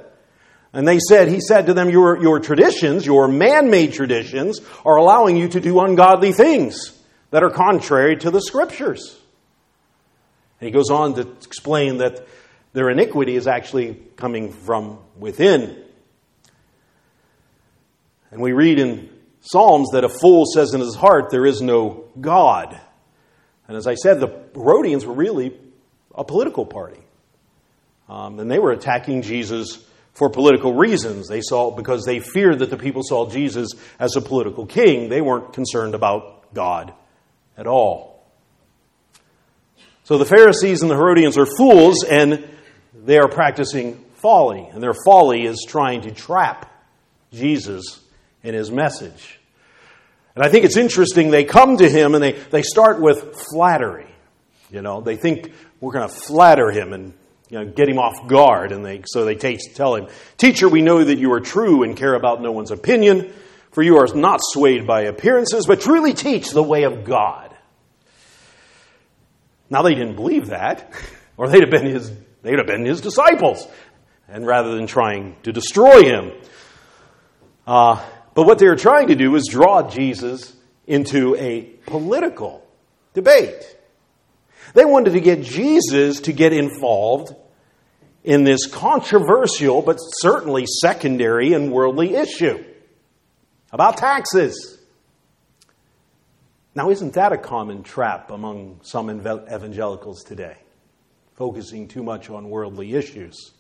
And 0.72 0.86
they 0.86 1.00
said, 1.00 1.28
He 1.28 1.40
said 1.40 1.66
to 1.66 1.74
them, 1.74 1.90
Your, 1.90 2.22
your 2.22 2.40
traditions, 2.40 3.04
your 3.04 3.28
man 3.28 3.70
made 3.70 3.92
traditions, 3.92 4.60
are 4.86 4.96
allowing 4.96 5.36
you 5.36 5.48
to 5.48 5.60
do 5.60 5.80
ungodly 5.80 6.32
things 6.32 6.97
that 7.30 7.42
are 7.42 7.50
contrary 7.50 8.16
to 8.16 8.30
the 8.30 8.40
Scriptures. 8.40 9.18
And 10.60 10.66
he 10.66 10.72
goes 10.72 10.90
on 10.90 11.14
to 11.14 11.28
explain 11.44 11.98
that 11.98 12.26
their 12.72 12.90
iniquity 12.90 13.36
is 13.36 13.46
actually 13.46 14.00
coming 14.16 14.52
from 14.52 14.98
within. 15.18 15.82
And 18.30 18.40
we 18.40 18.52
read 18.52 18.78
in 18.78 19.10
Psalms 19.40 19.90
that 19.92 20.04
a 20.04 20.08
fool 20.08 20.44
says 20.52 20.74
in 20.74 20.80
his 20.80 20.94
heart, 20.94 21.30
There 21.30 21.46
is 21.46 21.62
no 21.62 22.04
God. 22.20 22.78
And 23.66 23.76
as 23.76 23.86
I 23.86 23.94
said, 23.94 24.20
the 24.20 24.28
Herodians 24.54 25.06
were 25.06 25.14
really 25.14 25.56
a 26.14 26.24
political 26.24 26.66
party. 26.66 27.00
Um, 28.08 28.40
and 28.40 28.50
they 28.50 28.58
were 28.58 28.72
attacking 28.72 29.22
Jesus 29.22 29.84
for 30.14 30.30
political 30.30 30.74
reasons. 30.74 31.28
They 31.28 31.42
saw 31.42 31.70
because 31.70 32.04
they 32.04 32.20
feared 32.20 32.58
that 32.60 32.70
the 32.70 32.76
people 32.76 33.02
saw 33.02 33.28
Jesus 33.28 33.70
as 33.98 34.16
a 34.16 34.20
political 34.20 34.66
king. 34.66 35.08
They 35.08 35.20
weren't 35.20 35.52
concerned 35.52 35.94
about 35.94 36.52
God 36.54 36.92
at 37.58 37.66
all. 37.66 38.26
So 40.04 40.16
the 40.16 40.24
Pharisees 40.24 40.80
and 40.80 40.90
the 40.90 40.94
Herodians 40.94 41.36
are 41.36 41.44
fools 41.44 42.02
and 42.02 42.48
they 42.94 43.18
are 43.18 43.28
practicing 43.28 44.02
folly. 44.16 44.66
And 44.72 44.82
their 44.82 44.94
folly 45.04 45.44
is 45.44 45.66
trying 45.68 46.00
to 46.02 46.10
trap 46.10 46.72
Jesus 47.30 48.00
in 48.42 48.54
his 48.54 48.70
message. 48.70 49.38
And 50.34 50.42
I 50.42 50.48
think 50.48 50.64
it's 50.64 50.76
interesting, 50.76 51.30
they 51.30 51.44
come 51.44 51.76
to 51.76 51.90
him 51.90 52.14
and 52.14 52.22
they, 52.22 52.32
they 52.32 52.62
start 52.62 53.00
with 53.00 53.36
flattery. 53.50 54.06
You 54.70 54.82
know, 54.82 55.00
they 55.00 55.16
think 55.16 55.52
we're 55.80 55.92
going 55.92 56.08
to 56.08 56.14
flatter 56.14 56.70
him 56.70 56.92
and 56.92 57.12
you 57.50 57.58
know, 57.58 57.66
get 57.66 57.88
him 57.88 57.98
off 57.98 58.26
guard. 58.28 58.72
And 58.72 58.84
they, 58.84 59.02
so 59.06 59.24
they 59.24 59.34
tell 59.34 59.94
him, 59.94 60.08
Teacher, 60.36 60.68
we 60.68 60.80
know 60.80 61.02
that 61.02 61.18
you 61.18 61.32
are 61.32 61.40
true 61.40 61.82
and 61.82 61.96
care 61.96 62.14
about 62.14 62.40
no 62.40 62.52
one's 62.52 62.70
opinion, 62.70 63.32
for 63.72 63.82
you 63.82 63.98
are 63.98 64.06
not 64.14 64.40
swayed 64.42 64.86
by 64.86 65.02
appearances, 65.02 65.66
but 65.66 65.80
truly 65.80 66.14
teach 66.14 66.50
the 66.50 66.62
way 66.62 66.84
of 66.84 67.04
God. 67.04 67.47
Now 69.70 69.82
they 69.82 69.94
didn't 69.94 70.16
believe 70.16 70.48
that, 70.48 70.92
or 71.36 71.48
they'd 71.48 71.62
have 71.62 71.70
been 71.70 71.86
his, 71.86 72.10
they'd 72.42 72.58
have 72.58 72.66
been 72.66 72.84
his 72.84 73.00
disciples, 73.00 73.66
and 74.28 74.46
rather 74.46 74.74
than 74.74 74.86
trying 74.86 75.36
to 75.42 75.52
destroy 75.52 76.02
him. 76.02 76.32
Uh, 77.66 78.02
but 78.34 78.46
what 78.46 78.58
they 78.58 78.66
were 78.66 78.76
trying 78.76 79.08
to 79.08 79.14
do 79.14 79.30
was 79.30 79.46
draw 79.46 79.88
Jesus 79.88 80.54
into 80.86 81.36
a 81.36 81.62
political 81.86 82.66
debate. 83.12 83.76
They 84.74 84.84
wanted 84.84 85.12
to 85.12 85.20
get 85.20 85.42
Jesus 85.42 86.20
to 86.20 86.32
get 86.32 86.52
involved 86.52 87.34
in 88.24 88.44
this 88.44 88.66
controversial 88.66 89.82
but 89.82 89.96
certainly 89.96 90.66
secondary 90.66 91.52
and 91.52 91.72
worldly 91.72 92.14
issue 92.14 92.64
about 93.72 93.96
taxes. 93.96 94.77
Now, 96.74 96.90
isn't 96.90 97.14
that 97.14 97.32
a 97.32 97.38
common 97.38 97.82
trap 97.82 98.30
among 98.30 98.80
some 98.82 99.10
evangelicals 99.10 100.22
today? 100.22 100.56
Focusing 101.34 101.88
too 101.88 102.02
much 102.02 102.30
on 102.30 102.50
worldly 102.50 102.94
issues. 102.94 103.52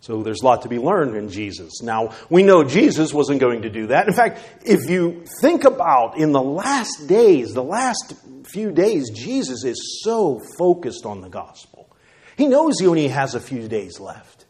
So 0.00 0.22
there's 0.22 0.42
a 0.42 0.44
lot 0.44 0.62
to 0.62 0.68
be 0.68 0.78
learned 0.78 1.16
in 1.16 1.28
Jesus. 1.28 1.82
Now, 1.82 2.14
we 2.30 2.42
know 2.42 2.62
Jesus 2.62 3.12
wasn't 3.12 3.40
going 3.40 3.62
to 3.62 3.70
do 3.70 3.88
that. 3.88 4.06
In 4.06 4.14
fact, 4.14 4.40
if 4.64 4.88
you 4.88 5.24
think 5.40 5.64
about 5.64 6.18
in 6.18 6.32
the 6.32 6.42
last 6.42 7.08
days, 7.08 7.52
the 7.52 7.64
last 7.64 8.14
few 8.44 8.70
days, 8.70 9.10
Jesus 9.10 9.64
is 9.64 10.00
so 10.04 10.40
focused 10.56 11.04
on 11.04 11.20
the 11.20 11.28
gospel. 11.28 11.88
He 12.36 12.46
knows 12.46 12.78
he 12.78 12.86
only 12.86 13.08
has 13.08 13.34
a 13.34 13.40
few 13.40 13.66
days 13.68 13.98
left. 13.98 14.46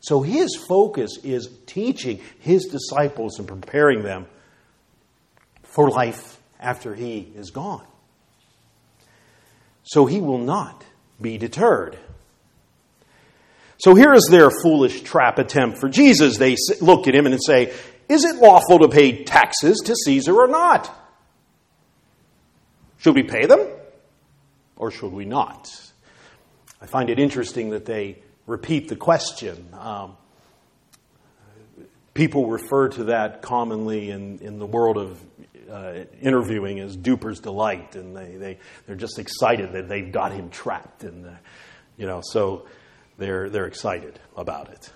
So 0.00 0.22
his 0.22 0.56
focus 0.68 1.18
is 1.24 1.48
teaching 1.66 2.20
his 2.38 2.66
disciples 2.66 3.38
and 3.38 3.48
preparing 3.48 4.02
them 4.02 4.26
for 5.62 5.90
life 5.90 6.38
after 6.62 6.94
he 6.94 7.32
is 7.34 7.50
gone. 7.50 7.86
So 9.82 10.06
he 10.06 10.20
will 10.20 10.38
not 10.38 10.84
be 11.20 11.38
deterred. 11.38 11.98
So 13.78 13.94
here 13.94 14.12
is 14.12 14.28
their 14.30 14.48
foolish 14.48 15.02
trap 15.02 15.38
attempt 15.38 15.78
for 15.78 15.88
Jesus. 15.88 16.38
They 16.38 16.56
look 16.80 17.08
at 17.08 17.14
him 17.14 17.26
and 17.26 17.38
say, 17.44 17.74
Is 18.08 18.24
it 18.24 18.36
lawful 18.36 18.78
to 18.80 18.88
pay 18.88 19.24
taxes 19.24 19.78
to 19.86 19.96
Caesar 19.96 20.34
or 20.34 20.46
not? 20.46 20.90
Should 22.98 23.16
we 23.16 23.24
pay 23.24 23.46
them 23.46 23.66
or 24.76 24.92
should 24.92 25.12
we 25.12 25.24
not? 25.24 25.68
I 26.80 26.86
find 26.86 27.10
it 27.10 27.18
interesting 27.18 27.70
that 27.70 27.84
they 27.84 28.18
repeat 28.46 28.88
the 28.88 28.96
question. 28.96 29.68
Um, 29.72 30.16
people 32.14 32.48
refer 32.48 32.88
to 32.90 33.04
that 33.04 33.42
commonly 33.42 34.10
in, 34.10 34.38
in 34.38 34.58
the 34.60 34.66
world 34.66 34.96
of 34.96 35.20
uh, 35.70 36.04
interviewing 36.20 36.78
is 36.78 36.96
duper's 36.96 37.40
delight, 37.40 37.96
and 37.96 38.16
they, 38.16 38.36
they, 38.36 38.58
they're 38.86 38.96
just 38.96 39.18
excited 39.18 39.72
that 39.72 39.88
they've 39.88 40.12
got 40.12 40.32
him 40.32 40.50
trapped. 40.50 41.04
And, 41.04 41.36
you 41.96 42.06
know, 42.06 42.20
so 42.22 42.66
they're, 43.18 43.50
they're 43.50 43.66
excited 43.66 44.18
about 44.36 44.70
it. 44.70 44.92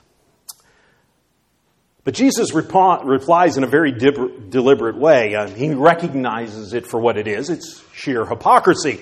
But 2.05 2.15
Jesus 2.15 2.55
replies 2.55 3.57
in 3.57 3.65
a 3.65 3.67
very 3.67 3.91
dib- 3.91 4.51
deliberate 4.51 4.97
way. 4.97 5.35
Uh, 5.35 5.49
he 5.49 5.75
recognizes 5.75 6.73
it 6.73 6.87
for 6.87 7.01
what 7.01 7.17
it 7.17 7.27
is 7.27 7.51
it's 7.51 7.83
sheer 7.93 8.25
hypocrisy 8.25 9.01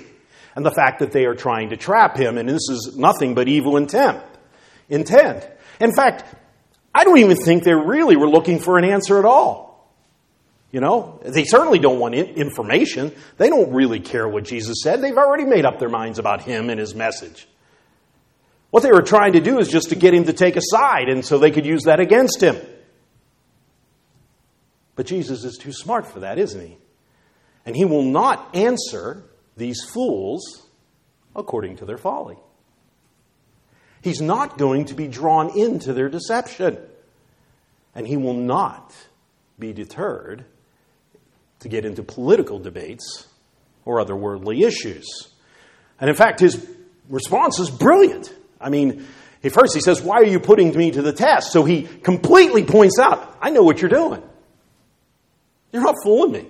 and 0.57 0.64
the 0.64 0.70
fact 0.70 1.00
that 1.00 1.12
they 1.12 1.27
are 1.27 1.35
trying 1.35 1.70
to 1.70 1.77
trap 1.77 2.16
him, 2.16 2.38
and 2.38 2.48
this 2.48 2.68
is 2.70 2.96
nothing 2.96 3.35
but 3.35 3.48
evil 3.48 3.77
intent. 3.77 4.22
Intent. 4.88 5.46
In 5.81 5.92
fact, 5.92 6.24
I 6.94 7.05
don't 7.05 7.18
even 7.18 7.37
think 7.37 7.64
they 7.64 7.74
really 7.74 8.16
were 8.16 8.29
looking 8.29 8.61
for 8.61 8.79
an 8.79 8.85
answer 8.85 9.18
at 9.18 9.24
all. 9.24 9.63
You 10.75 10.81
know, 10.81 11.21
they 11.23 11.45
certainly 11.45 11.79
don't 11.79 12.01
want 12.01 12.17
information. 12.17 13.15
They 13.37 13.49
don't 13.49 13.73
really 13.73 14.01
care 14.01 14.27
what 14.27 14.43
Jesus 14.43 14.79
said. 14.83 15.01
They've 15.01 15.17
already 15.17 15.45
made 15.45 15.65
up 15.65 15.79
their 15.79 15.89
minds 15.89 16.19
about 16.19 16.43
him 16.43 16.69
and 16.69 16.81
his 16.81 16.97
message. 16.97 17.47
What 18.71 18.83
they 18.83 18.91
were 18.91 19.03
trying 19.03 19.35
to 19.35 19.41
do 19.41 19.61
is 19.61 19.69
just 19.69 19.91
to 19.91 19.95
get 19.95 20.13
him 20.13 20.25
to 20.25 20.33
take 20.33 20.57
a 20.57 20.61
side, 20.61 21.09
and 21.09 21.25
so 21.25 21.39
they 21.39 21.53
could 21.53 21.65
use 21.65 21.85
that 21.85 22.01
against 22.01 22.43
him. 22.43 22.57
But 24.97 25.07
Jesus 25.07 25.45
is 25.45 25.57
too 25.59 25.71
smart 25.73 26.09
for 26.09 26.19
that, 26.19 26.41
isn't 26.41 26.61
he? 26.61 26.77
And 27.65 27.77
he 27.77 27.85
will 27.85 28.03
not 28.03 28.57
answer 28.57 29.23
these 29.57 29.81
fools 29.85 30.67
according 31.37 31.77
to 31.77 31.85
their 31.85 31.99
folly. 31.99 32.39
He's 34.03 34.21
not 34.21 34.59
going 34.59 34.87
to 34.87 34.95
be 34.95 35.07
drawn 35.07 35.57
into 35.57 35.93
their 35.93 36.09
deception. 36.09 36.79
And 37.95 38.09
he 38.09 38.17
will 38.17 38.35
not 38.35 38.93
be 39.57 39.73
deterred 39.73 40.47
to 41.64 41.68
get 41.70 41.87
into 41.87 42.03
political 42.03 42.59
debates 42.59 43.27
or 43.87 43.98
other 43.98 44.14
worldly 44.14 44.64
issues. 44.64 45.07
And 45.98 46.11
in 46.11 46.14
fact, 46.14 46.40
his 46.40 46.64
response 47.09 47.59
is 47.59 47.70
brilliant. 47.70 48.33
I 48.61 48.68
mean, 48.68 49.07
at 49.42 49.53
first 49.53 49.74
he 49.74 49.81
says, 49.81 50.03
Why 50.03 50.16
are 50.16 50.27
you 50.27 50.40
putting 50.40 50.77
me 50.77 50.90
to 50.90 51.00
the 51.00 51.14
test? 51.14 51.53
So 51.53 51.64
he 51.64 51.83
completely 51.83 52.64
points 52.64 52.98
out, 52.98 53.38
I 53.40 53.48
know 53.48 53.62
what 53.62 53.81
you're 53.81 53.88
doing. 53.88 54.22
You're 55.72 55.83
not 55.83 55.94
fooling 56.05 56.33
me. 56.33 56.46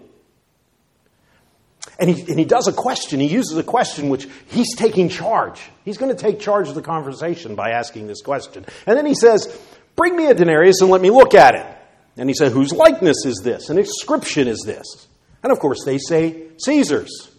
And 2.01 2.11
he, 2.11 2.29
and 2.29 2.37
he 2.37 2.45
does 2.45 2.67
a 2.67 2.73
question. 2.73 3.21
He 3.21 3.29
uses 3.29 3.57
a 3.57 3.63
question 3.63 4.09
which 4.09 4.27
he's 4.49 4.75
taking 4.75 5.09
charge. 5.09 5.63
He's 5.85 5.97
going 5.97 6.15
to 6.15 6.21
take 6.21 6.41
charge 6.41 6.69
of 6.69 6.75
the 6.75 6.83
conversation 6.83 7.55
by 7.55 7.71
asking 7.71 8.09
this 8.09 8.21
question. 8.21 8.67
And 8.85 8.99
then 8.99 9.07
he 9.07 9.15
says, 9.15 9.47
Bring 9.95 10.17
me 10.17 10.27
a 10.27 10.35
denarius 10.35 10.81
and 10.81 10.91
let 10.91 11.01
me 11.01 11.11
look 11.11 11.35
at 11.35 11.55
it. 11.55 11.67
And 12.17 12.29
he 12.29 12.35
said, 12.35 12.53
Whose 12.53 12.73
likeness 12.73 13.25
is 13.25 13.41
this? 13.43 13.71
And 13.71 13.79
inscription 13.79 14.49
is 14.49 14.63
this? 14.65 14.87
And 15.43 15.53
of 15.53 15.59
course, 15.59 15.85
they 15.85 15.99
say, 15.99 16.49
Caesar's. 16.59 17.31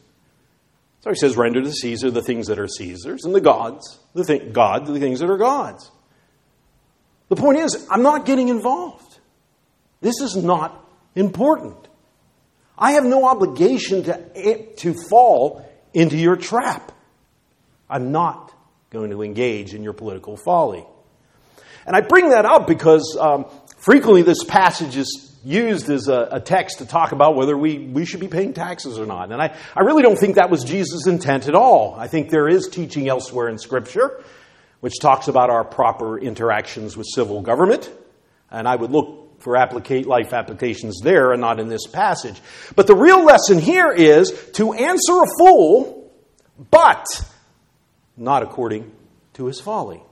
So 1.02 1.12
he 1.12 1.16
says, 1.16 1.38
Render 1.38 1.62
to 1.62 1.72
Caesar 1.72 2.12
the 2.12 2.22
things 2.22 2.48
that 2.48 2.60
are 2.60 2.68
Caesar's, 2.68 3.26
and 3.26 3.36
the 3.36 3.42
gods, 3.42 4.00
the 4.14 4.24
thing, 4.24 4.52
God, 4.52 4.88
the 4.88 5.00
things 5.00 5.20
that 5.20 5.30
are 5.30 5.38
God's. 5.38 5.92
The 7.30 7.36
point 7.36 7.60
is, 7.60 7.88
I'm 7.90 8.04
not 8.04 8.26
getting 8.26 8.50
involved. 8.50 9.20
This 10.02 10.20
is 10.22 10.36
not 10.36 10.84
important. 11.16 11.88
I 12.78 12.94
have 12.94 13.06
no 13.06 13.26
obligation 13.26 14.04
to, 14.04 14.74
to 14.78 14.94
fall 15.10 15.68
into 15.94 16.18
your 16.18 16.36
trap. 16.36 16.92
I'm 17.90 18.12
not 18.12 18.54
going 18.90 19.12
to 19.12 19.24
engage 19.24 19.74
in 19.74 19.84
your 19.84 19.94
political 19.94 20.38
folly. 20.38 20.86
And 21.86 21.96
I 21.96 22.02
bring 22.02 22.30
that 22.30 22.46
up 22.46 22.68
because 22.68 23.18
um, 23.20 23.46
frequently 23.86 24.24
this 24.24 24.44
passage 24.44 24.98
is 24.98 25.32
used 25.44 25.92
as 25.92 26.08
a, 26.08 26.28
a, 26.32 26.40
text 26.40 26.80
to 26.80 26.88
talk 26.88 27.12
about 27.12 27.36
whether 27.36 27.56
we, 27.56 27.78
we 27.78 28.04
should 28.04 28.20
be 28.20 28.28
paying 28.28 28.52
taxes 28.52 28.98
or 28.98 29.06
not. 29.06 29.32
And 29.32 29.40
I, 29.40 29.56
I 29.76 29.82
really 29.82 30.02
don't 30.02 30.18
think 30.18 30.38
that 30.38 30.50
was 30.50 30.64
Jesus' 30.64 31.06
intent 31.06 31.48
at 31.48 31.54
all. 31.54 31.94
I 31.96 32.08
think 32.08 32.32
there 32.32 32.48
is 32.48 32.68
teaching 32.68 33.08
elsewhere 33.08 33.48
in 33.48 33.60
Scripture 33.60 34.24
which 34.86 35.00
talks 35.00 35.28
about 35.28 35.50
our 35.50 35.64
proper 35.64 36.20
interactions 36.20 36.96
with 36.96 37.08
civil 37.08 37.42
government. 37.42 37.90
And 38.52 38.68
I 38.68 38.76
would 38.76 38.92
look 38.92 39.42
for 39.42 39.58
life 39.58 40.32
applications 40.32 41.00
there 41.02 41.32
and 41.32 41.42
not 41.42 41.60
in 41.60 41.70
this 41.70 41.88
passage. 41.88 42.40
But 42.76 42.86
the 42.86 42.96
real 42.96 43.24
lesson 43.24 43.58
here 43.58 43.92
is 43.92 44.32
to 44.54 44.74
answer 44.74 45.14
a 45.14 45.28
fool, 45.40 46.14
but 46.70 47.06
not 48.16 48.44
according 48.44 48.92
to 49.34 49.48
his 49.48 49.60
folly. 49.60 50.05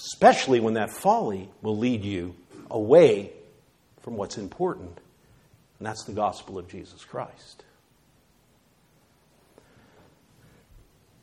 Especially 0.00 0.60
when 0.60 0.74
that 0.74 0.90
folly 0.90 1.50
will 1.60 1.76
lead 1.76 2.04
you 2.04 2.34
away 2.70 3.32
from 4.00 4.16
what's 4.16 4.38
important, 4.38 4.98
and 5.78 5.86
that's 5.86 6.04
the 6.04 6.12
gospel 6.12 6.56
of 6.58 6.66
Jesus 6.68 7.04
Christ. 7.04 7.64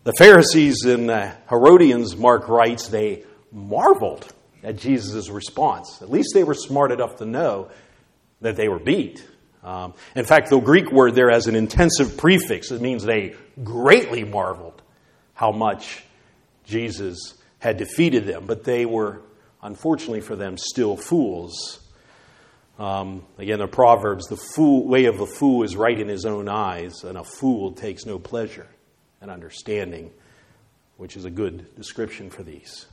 The 0.04 0.14
Pharisees 0.14 0.84
and 0.86 1.10
the 1.10 1.34
Herodians, 1.50 2.16
Mark 2.16 2.48
writes, 2.48 2.88
they 2.88 3.24
marveled 3.52 4.32
at 4.64 4.78
Jesus' 4.78 5.28
response. 5.30 6.00
At 6.04 6.12
least 6.12 6.30
they 6.36 6.44
were 6.44 6.54
smart 6.54 6.92
enough 6.92 7.16
to 7.18 7.26
know 7.26 7.72
that 8.42 8.58
they 8.58 8.68
were 8.68 8.80
beat. 8.80 9.28
Um, 9.64 9.96
in 10.16 10.26
fact, 10.26 10.52
the 10.52 10.60
Greek 10.60 10.92
word 10.92 11.16
there 11.16 11.32
has 11.32 11.48
an 11.48 11.56
intensive 11.56 12.16
prefix. 12.16 12.70
It 12.70 12.80
means 12.80 13.04
they 13.04 13.36
greatly 13.64 14.24
marveled 14.24 14.82
how 15.34 15.52
much 15.52 16.04
Jesus 16.64 17.34
had 17.60 17.78
defeated 17.78 18.26
them. 18.26 18.46
But 18.46 18.64
they 18.64 18.86
were, 18.86 19.22
unfortunately 19.62 20.22
for 20.22 20.36
them, 20.36 20.58
still 20.58 20.98
fools. 20.98 21.80
Um, 22.80 23.24
again, 23.38 23.60
the 23.60 23.68
Proverbs 23.68 24.28
the 24.28 24.38
fool, 24.38 24.88
way 24.88 25.06
of 25.06 25.20
a 25.20 25.26
fool 25.26 25.64
is 25.64 25.76
right 25.76 26.00
in 26.00 26.08
his 26.08 26.26
own 26.26 26.48
eyes, 26.48 27.04
and 27.04 27.18
a 27.18 27.24
fool 27.24 27.72
takes 27.72 28.06
no 28.06 28.20
pleasure 28.20 28.68
and 29.20 29.32
understanding, 29.32 30.12
which 30.98 31.18
is 31.18 31.26
a 31.26 31.32
good 31.32 31.76
description 31.76 32.30
for 32.30 32.44
these. 32.44 32.86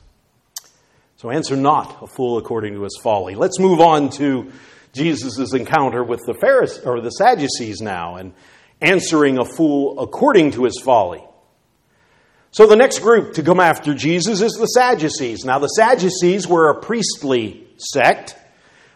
So 1.17 1.29
answer 1.29 1.55
not 1.55 2.01
a 2.01 2.07
fool 2.07 2.37
according 2.37 2.73
to 2.73 2.83
his 2.83 2.99
folly. 3.01 3.35
Let's 3.35 3.59
move 3.59 3.79
on 3.79 4.09
to 4.11 4.51
Jesus' 4.93 5.53
encounter 5.53 6.03
with 6.03 6.21
the 6.25 6.33
Pharisees 6.33 6.83
or 6.83 6.99
the 6.99 7.09
Sadducees 7.09 7.81
now 7.81 8.15
and 8.15 8.33
answering 8.81 9.37
a 9.37 9.45
fool 9.45 9.99
according 9.99 10.51
to 10.51 10.63
his 10.65 10.81
folly. 10.83 11.23
So 12.55 12.65
the 12.65 12.77
next 12.77 12.99
group 12.99 13.33
to 13.33 13.43
come 13.43 13.59
after 13.59 13.93
Jesus 13.93 14.39
is 14.39 14.53
the 14.53 14.67
Sadducees. 14.67 15.43
Now 15.43 15.59
the 15.59 15.67
Sadducees 15.67 16.47
were 16.47 16.69
a 16.69 16.79
priestly 16.79 17.67
sect. 17.75 18.37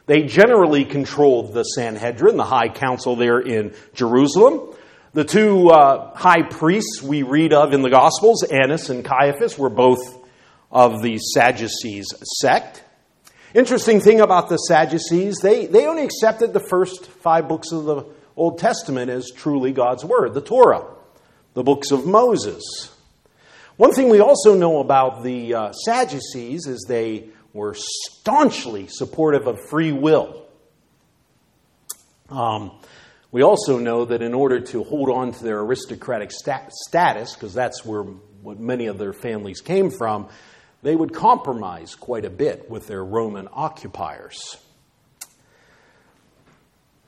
They 0.06 0.24
generally 0.24 0.86
controlled 0.86 1.52
the 1.52 1.64
Sanhedrin, 1.64 2.38
the 2.38 2.46
high 2.46 2.70
council 2.70 3.18
there 3.18 3.38
in 3.38 3.74
Jerusalem. 3.94 4.74
The 5.12 5.26
two 5.26 5.68
uh, 5.72 6.16
high 6.16 6.44
priests 6.44 7.04
we 7.04 7.24
read 7.24 7.52
of 7.52 7.74
in 7.74 7.82
the 7.82 7.90
Gospels, 7.90 8.44
Annas 8.44 8.90
and 8.90 9.04
Caiaphas, 9.04 9.58
were 9.58 9.70
both 9.70 10.00
of 10.72 11.02
the 11.02 11.18
Sadducees 11.18 12.14
sect. 12.40 12.82
Interesting 13.54 14.00
thing 14.00 14.22
about 14.22 14.48
the 14.48 14.56
Sadducees, 14.56 15.40
they, 15.40 15.66
they 15.66 15.86
only 15.86 16.06
accepted 16.06 16.54
the 16.54 16.66
first 16.70 17.08
five 17.08 17.50
books 17.50 17.74
of 17.74 17.84
the 17.84 18.06
Old 18.38 18.58
Testament 18.58 19.12
as 19.12 19.30
truly 19.36 19.74
God's 19.74 20.06
Word, 20.06 20.34
the 20.34 20.40
Torah, 20.40 20.86
the 21.56 21.64
books 21.64 21.92
of 21.92 22.06
Moses. 22.06 22.96
One 23.80 23.94
thing 23.94 24.10
we 24.10 24.20
also 24.20 24.56
know 24.56 24.82
about 24.82 25.24
the 25.24 25.54
uh, 25.54 25.72
Sadducees 25.72 26.68
is 26.68 26.84
they 26.86 27.30
were 27.54 27.74
staunchly 27.78 28.88
supportive 28.90 29.48
of 29.48 29.58
free 29.70 29.94
will. 29.94 30.46
Um, 32.28 32.72
we 33.32 33.42
also 33.42 33.80
know 33.80 34.04
that 34.04 34.22
in 34.22 34.34
order 34.34 34.60
to 34.60 34.84
hold 34.84 35.10
on 35.10 35.32
to 35.32 35.44
their 35.46 35.62
aristocratic 35.62 36.30
stat- 36.34 36.74
status, 36.74 37.36
because 37.36 37.54
that's 37.54 37.86
where 37.86 38.02
what 38.02 38.60
many 38.60 38.88
of 38.88 38.98
their 38.98 39.14
families 39.14 39.62
came 39.62 39.92
from, 39.92 40.28
they 40.82 40.94
would 40.94 41.14
compromise 41.14 41.96
quite 41.96 42.26
a 42.26 42.30
bit 42.30 42.70
with 42.70 42.86
their 42.88 43.06
Roman 43.06 43.48
occupiers. 43.54 44.58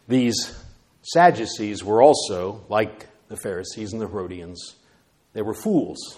These 0.08 0.58
Sadducees 1.02 1.84
were 1.84 2.02
also, 2.02 2.64
like 2.70 3.08
the 3.28 3.36
Pharisees 3.36 3.92
and 3.92 4.02
the 4.02 4.08
Herodians, 4.08 4.78
they 5.34 5.42
were 5.42 5.54
fools. 5.54 6.18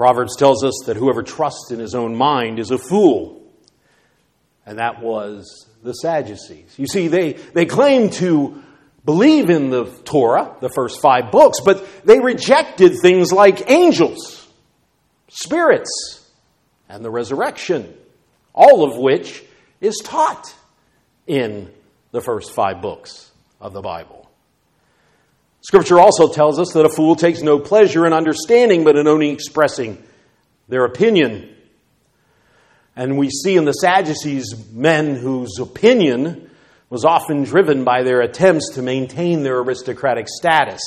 Proverbs 0.00 0.34
tells 0.34 0.64
us 0.64 0.84
that 0.86 0.96
whoever 0.96 1.22
trusts 1.22 1.70
in 1.70 1.78
his 1.78 1.94
own 1.94 2.16
mind 2.16 2.58
is 2.58 2.70
a 2.70 2.78
fool. 2.78 3.42
And 4.64 4.78
that 4.78 5.02
was 5.02 5.68
the 5.82 5.92
Sadducees. 5.92 6.78
You 6.78 6.86
see, 6.86 7.08
they, 7.08 7.34
they 7.34 7.66
claim 7.66 8.08
to 8.12 8.62
believe 9.04 9.50
in 9.50 9.68
the 9.68 9.84
Torah, 10.04 10.56
the 10.62 10.70
first 10.70 11.02
five 11.02 11.30
books, 11.30 11.60
but 11.62 11.86
they 12.06 12.18
rejected 12.18 12.94
things 13.02 13.30
like 13.30 13.70
angels, 13.70 14.48
spirits, 15.28 16.26
and 16.88 17.04
the 17.04 17.10
resurrection, 17.10 17.92
all 18.54 18.90
of 18.90 18.96
which 18.96 19.44
is 19.82 20.00
taught 20.02 20.54
in 21.26 21.70
the 22.10 22.22
first 22.22 22.54
five 22.54 22.80
books 22.80 23.30
of 23.60 23.74
the 23.74 23.82
Bible. 23.82 24.19
Scripture 25.62 26.00
also 26.00 26.32
tells 26.32 26.58
us 26.58 26.72
that 26.72 26.86
a 26.86 26.88
fool 26.88 27.16
takes 27.16 27.42
no 27.42 27.58
pleasure 27.58 28.06
in 28.06 28.12
understanding, 28.12 28.82
but 28.82 28.96
in 28.96 29.06
only 29.06 29.30
expressing 29.30 30.02
their 30.68 30.84
opinion. 30.84 31.54
And 32.96 33.18
we 33.18 33.28
see 33.30 33.56
in 33.56 33.66
the 33.66 33.72
Sadducees 33.72 34.54
men 34.72 35.16
whose 35.16 35.58
opinion 35.58 36.50
was 36.88 37.04
often 37.04 37.44
driven 37.44 37.84
by 37.84 38.02
their 38.02 38.20
attempts 38.20 38.74
to 38.74 38.82
maintain 38.82 39.42
their 39.42 39.58
aristocratic 39.58 40.28
status. 40.28 40.80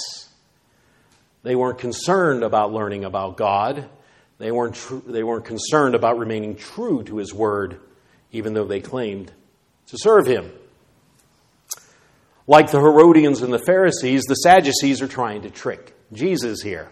They 1.43 1.55
weren't 1.55 1.79
concerned 1.79 2.43
about 2.43 2.73
learning 2.73 3.05
about 3.05 3.38
God. 3.38 3.89
They 4.38 4.51
weren't, 4.51 4.75
tr- 4.75 4.95
they 5.05 5.23
weren't 5.23 5.45
concerned 5.45 5.95
about 5.95 6.17
remaining 6.17 6.55
true 6.55 7.03
to 7.03 7.17
His 7.17 7.33
Word, 7.33 7.79
even 8.31 8.53
though 8.53 8.65
they 8.65 8.81
claimed 8.81 9.31
to 9.88 9.97
serve 9.97 10.25
Him. 10.25 10.51
Like 12.45 12.71
the 12.71 12.79
Herodians 12.79 13.41
and 13.41 13.53
the 13.53 13.63
Pharisees, 13.65 14.23
the 14.23 14.36
Sadducees 14.36 15.01
are 15.01 15.08
trying 15.08 15.43
to 15.43 15.49
trick 15.49 15.95
Jesus 16.12 16.62
here. 16.62 16.89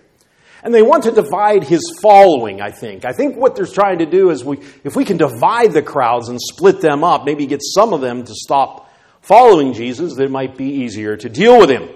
And 0.63 0.73
they 0.73 0.81
want 0.81 1.03
to 1.03 1.11
divide 1.11 1.63
his 1.63 1.81
following, 2.01 2.61
I 2.61 2.69
think. 2.69 3.03
I 3.03 3.13
think 3.13 3.35
what 3.35 3.55
they're 3.55 3.65
trying 3.65 3.99
to 3.99 4.05
do 4.05 4.29
is 4.29 4.43
we, 4.43 4.59
if 4.83 4.95
we 4.95 5.05
can 5.05 5.17
divide 5.17 5.73
the 5.73 5.81
crowds 5.81 6.29
and 6.29 6.39
split 6.39 6.81
them 6.81 7.03
up, 7.03 7.25
maybe 7.25 7.47
get 7.47 7.61
some 7.63 7.93
of 7.93 8.01
them 8.01 8.23
to 8.23 8.33
stop 8.33 8.89
following 9.21 9.73
Jesus, 9.73 10.17
it 10.17 10.31
might 10.31 10.57
be 10.57 10.65
easier 10.65 11.17
to 11.17 11.29
deal 11.29 11.59
with 11.59 11.69
him. 11.69 11.89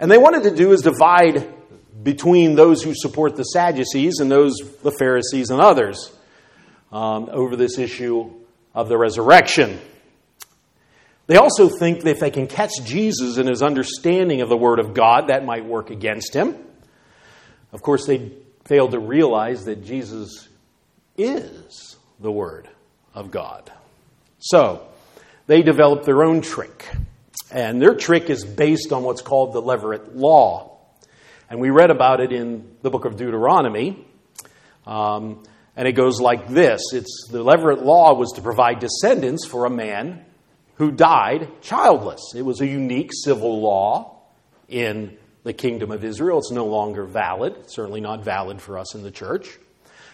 And 0.00 0.10
they 0.10 0.18
wanted 0.18 0.44
to 0.44 0.54
do 0.54 0.72
is 0.72 0.82
divide 0.82 1.52
between 2.02 2.54
those 2.54 2.82
who 2.82 2.94
support 2.94 3.36
the 3.36 3.42
Sadducees 3.44 4.18
and 4.20 4.30
those, 4.30 4.56
the 4.82 4.92
Pharisees 4.98 5.50
and 5.50 5.60
others, 5.60 6.12
um, 6.92 7.28
over 7.30 7.56
this 7.56 7.78
issue 7.78 8.32
of 8.74 8.88
the 8.88 8.96
resurrection. 8.96 9.80
They 11.28 11.36
also 11.36 11.68
think 11.68 12.00
that 12.00 12.10
if 12.10 12.20
they 12.20 12.30
can 12.30 12.46
catch 12.46 12.72
Jesus 12.84 13.36
in 13.36 13.46
his 13.46 13.62
understanding 13.62 14.40
of 14.40 14.48
the 14.48 14.56
Word 14.56 14.80
of 14.80 14.94
God, 14.94 15.28
that 15.28 15.44
might 15.44 15.64
work 15.64 15.90
against 15.90 16.34
him. 16.34 16.56
Of 17.70 17.82
course, 17.82 18.06
they 18.06 18.32
failed 18.64 18.92
to 18.92 18.98
realize 18.98 19.66
that 19.66 19.84
Jesus 19.84 20.48
is 21.18 21.96
the 22.18 22.32
Word 22.32 22.66
of 23.14 23.30
God. 23.30 23.70
So, 24.38 24.88
they 25.46 25.60
developed 25.60 26.06
their 26.06 26.24
own 26.24 26.40
trick. 26.40 26.88
And 27.52 27.80
their 27.80 27.94
trick 27.94 28.30
is 28.30 28.46
based 28.46 28.90
on 28.92 29.02
what's 29.02 29.20
called 29.20 29.52
the 29.52 29.60
Levirate 29.60 30.14
Law. 30.14 30.78
And 31.50 31.60
we 31.60 31.68
read 31.68 31.90
about 31.90 32.20
it 32.20 32.32
in 32.32 32.74
the 32.80 32.88
book 32.88 33.04
of 33.04 33.16
Deuteronomy. 33.16 34.02
Um, 34.86 35.44
and 35.76 35.86
it 35.86 35.92
goes 35.92 36.22
like 36.22 36.48
this 36.48 36.80
it's 36.94 37.28
the 37.30 37.44
Levirate 37.44 37.84
Law 37.84 38.14
was 38.14 38.32
to 38.36 38.40
provide 38.40 38.78
descendants 38.78 39.46
for 39.46 39.66
a 39.66 39.70
man 39.70 40.24
who 40.78 40.92
died 40.92 41.60
childless. 41.60 42.32
It 42.34 42.42
was 42.42 42.60
a 42.60 42.66
unique 42.66 43.10
civil 43.12 43.60
law 43.60 44.22
in 44.68 45.16
the 45.42 45.52
kingdom 45.52 45.90
of 45.90 46.04
Israel. 46.04 46.38
It's 46.38 46.52
no 46.52 46.66
longer 46.66 47.04
valid, 47.04 47.70
certainly 47.70 48.00
not 48.00 48.24
valid 48.24 48.60
for 48.60 48.78
us 48.78 48.94
in 48.94 49.02
the 49.02 49.10
church. 49.10 49.58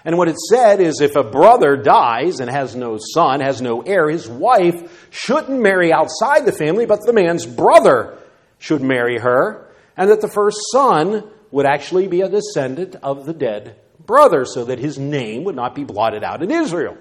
And 0.07 0.19
what 0.19 0.29
it 0.29 0.37
said 0.39 0.81
is 0.81 1.01
if 1.01 1.17
a 1.17 1.23
brother 1.23 1.77
dies 1.77 2.41
and 2.41 2.51
has 2.51 2.75
no 2.77 2.99
son, 2.99 3.41
has 3.41 3.63
no 3.63 3.81
heir, 3.81 4.09
his 4.11 4.29
wife 4.29 5.09
shouldn't 5.11 5.61
marry 5.61 5.93
outside 5.93 6.45
the 6.45 6.53
family, 6.53 6.85
but 6.87 7.01
the 7.05 7.13
man's 7.13 7.47
brother 7.47 8.19
should 8.59 8.83
marry 8.83 9.19
her, 9.19 9.71
and 9.97 10.11
that 10.11 10.21
the 10.21 10.29
first 10.29 10.59
son 10.73 11.25
would 11.51 11.67
actually 11.67 12.09
be 12.09 12.21
a 12.21 12.29
descendant 12.29 12.97
of 13.03 13.25
the 13.27 13.33
dead 13.33 13.77
brother, 14.05 14.45
so 14.45 14.67
that 14.67 14.79
his 14.79 14.99
name 14.99 15.45
would 15.45 15.57
not 15.57 15.75
be 15.75 15.85
blotted 15.85 16.23
out 16.23 16.43
in 16.43 16.51
Israel. 16.51 16.99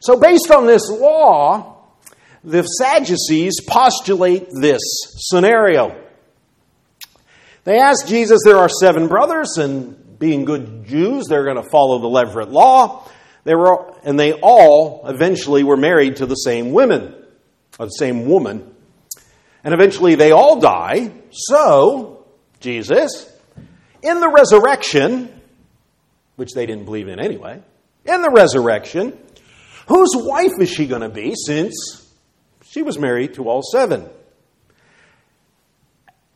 So, 0.00 0.20
based 0.20 0.50
on 0.50 0.66
this 0.66 0.90
law, 0.90 1.75
the 2.46 2.62
Sadducees 2.62 3.60
postulate 3.66 4.48
this 4.60 4.80
scenario. 5.16 6.00
They 7.64 7.78
ask 7.78 8.06
Jesus, 8.06 8.40
There 8.44 8.56
are 8.56 8.68
seven 8.68 9.08
brothers, 9.08 9.58
and 9.58 10.18
being 10.18 10.44
good 10.44 10.86
Jews, 10.86 11.26
they're 11.28 11.44
going 11.44 11.62
to 11.62 11.68
follow 11.68 11.98
the 11.98 12.08
Levirate 12.08 12.50
law. 12.50 13.08
They 13.44 13.54
were, 13.54 13.92
and 14.04 14.18
they 14.18 14.32
all 14.32 15.02
eventually 15.06 15.64
were 15.64 15.76
married 15.76 16.16
to 16.16 16.26
the 16.26 16.36
same 16.36 16.72
women, 16.72 17.14
or 17.78 17.86
the 17.86 17.90
same 17.90 18.26
woman. 18.26 18.74
And 19.64 19.74
eventually 19.74 20.14
they 20.14 20.30
all 20.30 20.60
die. 20.60 21.10
So, 21.30 22.24
Jesus, 22.60 23.28
in 24.02 24.20
the 24.20 24.28
resurrection, 24.28 25.40
which 26.36 26.52
they 26.54 26.66
didn't 26.66 26.84
believe 26.84 27.08
in 27.08 27.18
anyway, 27.18 27.60
in 28.04 28.22
the 28.22 28.30
resurrection, 28.30 29.18
Whose 29.88 30.10
wife 30.14 30.52
is 30.60 30.68
she 30.68 30.86
going 30.86 31.02
to 31.02 31.08
be 31.08 31.34
since 31.36 32.05
she 32.76 32.82
was 32.82 32.98
married 32.98 33.32
to 33.32 33.48
all 33.48 33.62
seven? 33.62 34.06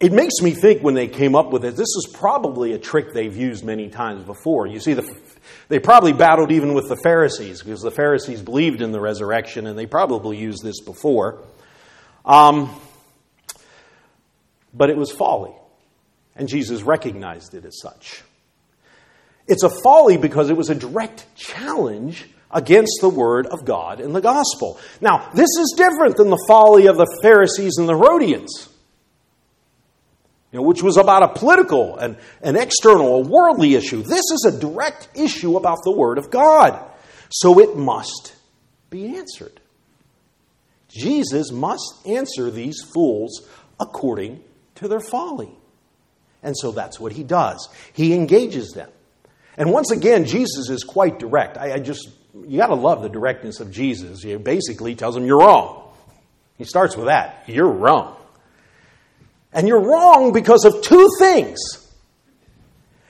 It 0.01 0.11
makes 0.11 0.41
me 0.41 0.53
think 0.53 0.83
when 0.83 0.95
they 0.95 1.07
came 1.07 1.35
up 1.35 1.53
with 1.53 1.67
it, 1.67 1.77
this 1.77 1.81
is 1.83 2.09
probably 2.15 2.73
a 2.73 2.79
trick 2.79 3.13
they've 3.13 3.37
used 3.37 3.63
many 3.63 3.91
times 3.91 4.25
before. 4.25 4.67
You 4.67 4.81
see, 4.81 4.95
the, 4.95 5.15
they 5.69 5.79
probably 5.79 6.15
battled 6.15 6.51
even 6.51 6.73
with 6.73 6.89
the 6.89 6.97
Pharisees 6.97 7.63
because 7.63 7.83
the 7.83 7.91
Pharisees 7.91 8.41
believed 8.41 8.81
in 8.81 8.91
the 8.91 9.01
resurrection 9.03 9.67
and 9.67 9.79
they 9.79 9.85
probably 9.85 10.39
used 10.39 10.65
this 10.65 10.81
before. 10.81 11.45
Um, 12.25 12.75
but 14.73 14.89
it 14.89 14.97
was 14.97 15.13
folly, 15.13 15.53
and 16.37 16.49
Jesus 16.49 16.81
recognized 16.81 17.53
it 17.53 17.67
as 17.67 17.79
such. 17.83 18.23
It's 19.47 19.63
a 19.63 19.71
folly 19.83 20.17
because 20.17 20.49
it 20.49 20.57
was 20.57 20.71
a 20.71 20.75
direct 20.75 21.27
challenge 21.37 22.27
against 22.51 22.99
the 23.01 23.09
Word 23.09 23.47
of 23.47 23.65
God 23.65 24.01
in 24.01 24.13
the 24.13 24.21
gospel. 24.21 24.79
Now, 25.01 25.31
this 25.35 25.51
is 25.59 25.75
different 25.77 26.17
than 26.17 26.31
the 26.31 26.45
folly 26.49 26.87
of 26.87 26.97
the 26.97 27.19
Pharisees 27.23 27.77
and 27.79 27.89
the 27.89 27.97
Herodians 27.97 28.71
you 30.53 30.59
know, 30.59 30.65
which 30.65 30.83
was 30.83 30.97
about 30.97 31.23
a 31.23 31.29
political 31.29 31.97
and 31.97 32.17
an 32.43 32.57
external, 32.57 33.17
a 33.17 33.21
worldly 33.21 33.75
issue. 33.75 34.03
This 34.03 34.25
is 34.33 34.53
a 34.53 34.59
direct 34.59 35.09
issue 35.15 35.57
about 35.57 35.79
the 35.85 35.93
Word 35.93 36.19
of 36.19 36.31
God. 36.31 36.79
So 37.31 37.61
it 37.61 37.77
must 37.77 38.35
be 38.89 39.17
answered. 39.17 39.61
Jesus 40.89 41.53
must 41.53 42.05
answer 42.05 42.51
these 42.51 42.83
fools 42.83 43.49
according 43.79 44.43
to 44.77 44.89
their 44.89 45.01
folly. 45.01 45.53
And 46.43 46.57
so 46.59 46.73
that's 46.73 46.99
what 46.99 47.13
he 47.13 47.23
does. 47.23 47.69
He 47.93 48.13
engages 48.13 48.73
them. 48.73 48.91
And 49.57 49.71
once 49.71 49.93
again, 49.93 50.25
Jesus 50.25 50.69
is 50.69 50.83
quite 50.83 51.21
direct. 51.21 51.59
I, 51.59 51.75
I 51.75 51.79
just, 51.79 52.09
you 52.47 52.59
got 52.59 52.69
to 52.69 52.75
love 52.75 53.03
the 53.03 53.09
directness 53.09 53.61
of 53.61 53.71
Jesus. 53.71 54.23
He 54.23 54.35
basically 54.37 54.95
tells 54.95 55.15
them, 55.15 55.25
You're 55.25 55.41
wrong. 55.41 55.93
He 56.59 56.65
starts 56.65 56.97
with 56.97 57.07
that. 57.07 57.45
You're 57.47 57.71
wrong. 57.71 58.17
And 59.53 59.67
you're 59.67 59.81
wrong 59.81 60.33
because 60.33 60.65
of 60.65 60.83
two 60.83 61.09
things. 61.19 61.59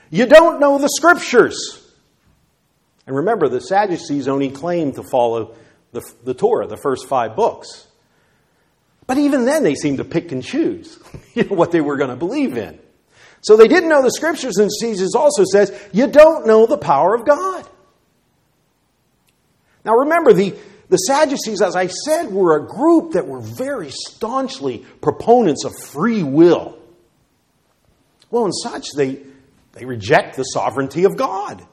You 0.09 0.25
don't 0.25 0.59
know 0.59 0.77
the 0.77 0.89
scriptures. 0.89 1.77
And 3.05 3.15
remember, 3.15 3.49
the 3.49 3.59
Sadducees 3.59 4.27
only 4.27 4.49
claimed 4.49 4.95
to 4.95 5.03
follow 5.03 5.55
the, 5.91 6.01
the 6.23 6.33
Torah, 6.33 6.67
the 6.67 6.77
first 6.77 7.07
five 7.07 7.35
books. 7.35 7.87
But 9.07 9.17
even 9.17 9.45
then, 9.45 9.63
they 9.63 9.75
seemed 9.75 9.97
to 9.97 10.05
pick 10.05 10.31
and 10.31 10.43
choose 10.43 10.97
you 11.33 11.43
know, 11.43 11.55
what 11.55 11.71
they 11.71 11.81
were 11.81 11.97
going 11.97 12.09
to 12.09 12.15
believe 12.15 12.57
in. 12.57 12.79
So 13.41 13.57
they 13.57 13.67
didn't 13.67 13.89
know 13.89 14.03
the 14.03 14.11
scriptures, 14.11 14.57
and 14.57 14.69
Jesus 14.79 15.15
also 15.15 15.43
says, 15.51 15.77
You 15.91 16.07
don't 16.07 16.45
know 16.45 16.65
the 16.65 16.77
power 16.77 17.15
of 17.15 17.25
God. 17.25 17.67
Now 19.83 19.97
remember, 19.97 20.33
the, 20.33 20.53
the 20.89 20.97
Sadducees, 20.97 21.61
as 21.61 21.75
I 21.75 21.87
said, 21.87 22.31
were 22.31 22.57
a 22.57 22.67
group 22.67 23.13
that 23.13 23.27
were 23.27 23.41
very 23.41 23.89
staunchly 23.89 24.85
proponents 25.01 25.65
of 25.65 25.73
free 25.77 26.23
will. 26.23 26.77
Well, 28.29 28.45
in 28.45 28.51
such, 28.51 28.87
they, 28.95 29.19
they 29.73 29.85
reject 29.85 30.35
the 30.35 30.43
sovereignty 30.43 31.05
of 31.05 31.17
God. 31.17 31.65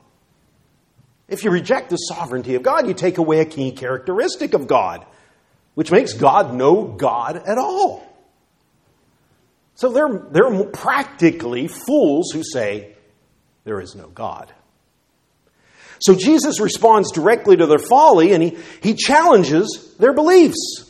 If 1.29 1.45
you 1.45 1.51
reject 1.51 1.91
the 1.91 1.97
sovereignty 1.97 2.55
of 2.55 2.63
God, 2.63 2.89
you 2.89 2.95
take 2.95 3.19
away 3.19 3.41
a 3.41 3.45
key 3.45 3.73
characteristic 3.73 4.55
of 4.55 4.67
God, 4.67 5.05
which 5.75 5.91
makes 5.91 6.15
God 6.15 6.55
no 6.55 6.85
God 6.85 7.37
at 7.37 7.59
all. 7.59 8.05
So 9.75 9.93
they're, 9.93 10.27
they're 10.31 10.65
practically 10.65 11.69
fools 11.69 12.33
who 12.33 12.43
say 12.43 12.97
there 13.65 13.81
is 13.81 13.95
no 13.95 14.09
God. 14.09 14.53
So 16.01 16.15
Jesus 16.15 16.61
responds 16.61 17.13
directly 17.13 17.57
to 17.57 17.67
their 17.67 17.79
folly 17.79 18.33
and 18.33 18.43
he, 18.43 18.59
he 18.83 18.95
challenges 18.95 19.95
their 19.99 20.13
beliefs. 20.13 20.85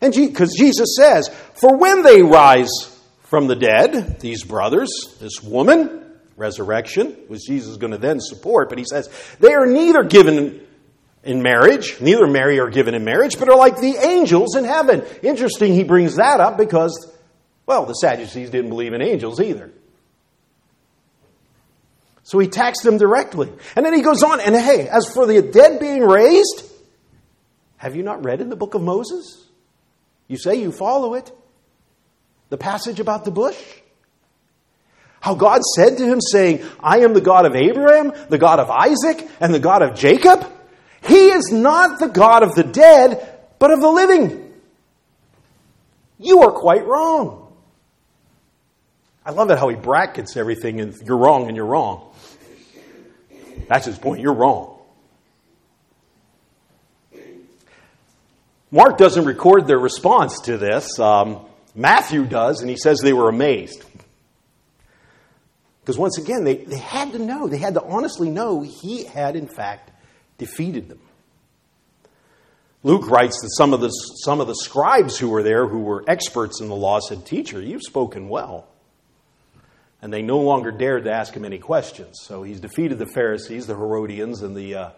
And 0.00 0.14
because 0.14 0.54
Jesus 0.54 0.96
says, 0.96 1.28
For 1.54 1.76
when 1.76 2.02
they 2.02 2.22
rise 2.22 2.70
from 3.24 3.46
the 3.46 3.56
dead, 3.56 4.20
these 4.20 4.44
brothers, 4.44 4.90
this 5.20 5.42
woman, 5.42 6.06
resurrection, 6.36 7.16
which 7.28 7.46
Jesus 7.46 7.70
is 7.72 7.76
going 7.78 7.92
to 7.92 7.98
then 7.98 8.20
support, 8.20 8.68
but 8.68 8.78
he 8.78 8.84
says, 8.84 9.08
they 9.40 9.54
are 9.54 9.66
neither 9.66 10.04
given 10.04 10.60
in 11.24 11.42
marriage, 11.42 12.00
neither 12.00 12.26
marry 12.26 12.60
or 12.60 12.70
given 12.70 12.94
in 12.94 13.04
marriage, 13.04 13.38
but 13.38 13.48
are 13.48 13.56
like 13.56 13.80
the 13.80 13.96
angels 13.96 14.54
in 14.54 14.64
heaven. 14.64 15.02
Interesting, 15.22 15.72
he 15.72 15.82
brings 15.82 16.16
that 16.16 16.40
up 16.40 16.56
because, 16.56 17.12
well, 17.64 17.86
the 17.86 17.94
Sadducees 17.94 18.50
didn't 18.50 18.70
believe 18.70 18.92
in 18.92 19.02
angels 19.02 19.40
either. 19.40 19.72
So 22.26 22.40
he 22.40 22.48
taxed 22.48 22.82
them 22.82 22.98
directly. 22.98 23.52
And 23.76 23.86
then 23.86 23.94
he 23.94 24.02
goes 24.02 24.24
on, 24.24 24.40
and 24.40 24.56
hey, 24.56 24.88
as 24.88 25.08
for 25.14 25.26
the 25.26 25.40
dead 25.40 25.78
being 25.78 26.02
raised, 26.02 26.64
have 27.76 27.94
you 27.94 28.02
not 28.02 28.24
read 28.24 28.40
in 28.40 28.48
the 28.48 28.56
book 28.56 28.74
of 28.74 28.82
Moses? 28.82 29.46
You 30.26 30.36
say 30.36 30.56
you 30.56 30.72
follow 30.72 31.14
it. 31.14 31.30
The 32.48 32.58
passage 32.58 32.98
about 32.98 33.24
the 33.24 33.30
bush. 33.30 33.56
How 35.20 35.36
God 35.36 35.62
said 35.76 35.98
to 35.98 36.04
him, 36.04 36.20
saying, 36.20 36.64
I 36.80 37.02
am 37.02 37.14
the 37.14 37.20
God 37.20 37.46
of 37.46 37.54
Abraham, 37.54 38.12
the 38.28 38.38
God 38.38 38.58
of 38.58 38.70
Isaac, 38.70 39.30
and 39.38 39.54
the 39.54 39.60
God 39.60 39.82
of 39.82 39.96
Jacob. 39.96 40.44
He 41.06 41.28
is 41.28 41.52
not 41.52 42.00
the 42.00 42.08
God 42.08 42.42
of 42.42 42.56
the 42.56 42.64
dead, 42.64 43.38
but 43.60 43.70
of 43.70 43.80
the 43.80 43.88
living. 43.88 44.52
You 46.18 46.42
are 46.42 46.50
quite 46.50 46.84
wrong. 46.84 47.52
I 49.24 49.30
love 49.30 49.48
it 49.50 49.60
how 49.60 49.68
he 49.68 49.76
brackets 49.76 50.36
everything 50.36 50.80
and 50.80 50.92
you're 51.04 51.18
wrong 51.18 51.46
and 51.46 51.56
you're 51.56 51.66
wrong. 51.66 52.12
That's 53.68 53.86
his 53.86 53.98
point. 53.98 54.20
You're 54.20 54.34
wrong. 54.34 54.78
Mark 58.70 58.98
doesn't 58.98 59.24
record 59.24 59.66
their 59.66 59.78
response 59.78 60.40
to 60.40 60.58
this. 60.58 60.98
Um, 60.98 61.40
Matthew 61.74 62.24
does, 62.24 62.60
and 62.60 62.70
he 62.70 62.76
says 62.76 63.00
they 63.00 63.12
were 63.12 63.28
amazed. 63.28 63.84
Because 65.80 65.98
once 65.98 66.18
again, 66.18 66.42
they, 66.42 66.56
they 66.56 66.78
had 66.78 67.12
to 67.12 67.18
know, 67.18 67.46
they 67.46 67.58
had 67.58 67.74
to 67.74 67.82
honestly 67.82 68.28
know 68.28 68.62
he 68.62 69.04
had, 69.04 69.36
in 69.36 69.46
fact, 69.46 69.92
defeated 70.36 70.88
them. 70.88 71.00
Luke 72.82 73.08
writes 73.08 73.40
that 73.40 73.50
some 73.56 73.72
of 73.72 73.80
the, 73.80 73.88
some 73.88 74.40
of 74.40 74.46
the 74.46 74.54
scribes 74.54 75.18
who 75.18 75.30
were 75.30 75.42
there, 75.42 75.66
who 75.66 75.80
were 75.80 76.04
experts 76.08 76.60
in 76.60 76.68
the 76.68 76.74
law, 76.74 76.98
said, 77.00 77.24
Teacher, 77.24 77.60
you've 77.60 77.82
spoken 77.82 78.28
well 78.28 78.66
and 80.02 80.12
they 80.12 80.22
no 80.22 80.38
longer 80.40 80.70
dared 80.70 81.04
to 81.04 81.12
ask 81.12 81.34
him 81.34 81.44
any 81.44 81.58
questions. 81.58 82.20
So 82.22 82.42
he's 82.42 82.60
defeated 82.60 82.98
the 82.98 83.06
Pharisees, 83.06 83.66
the 83.66 83.74
Herodians, 83.74 84.42
and 84.42 84.56
the, 84.56 84.74
uh, 84.74 84.90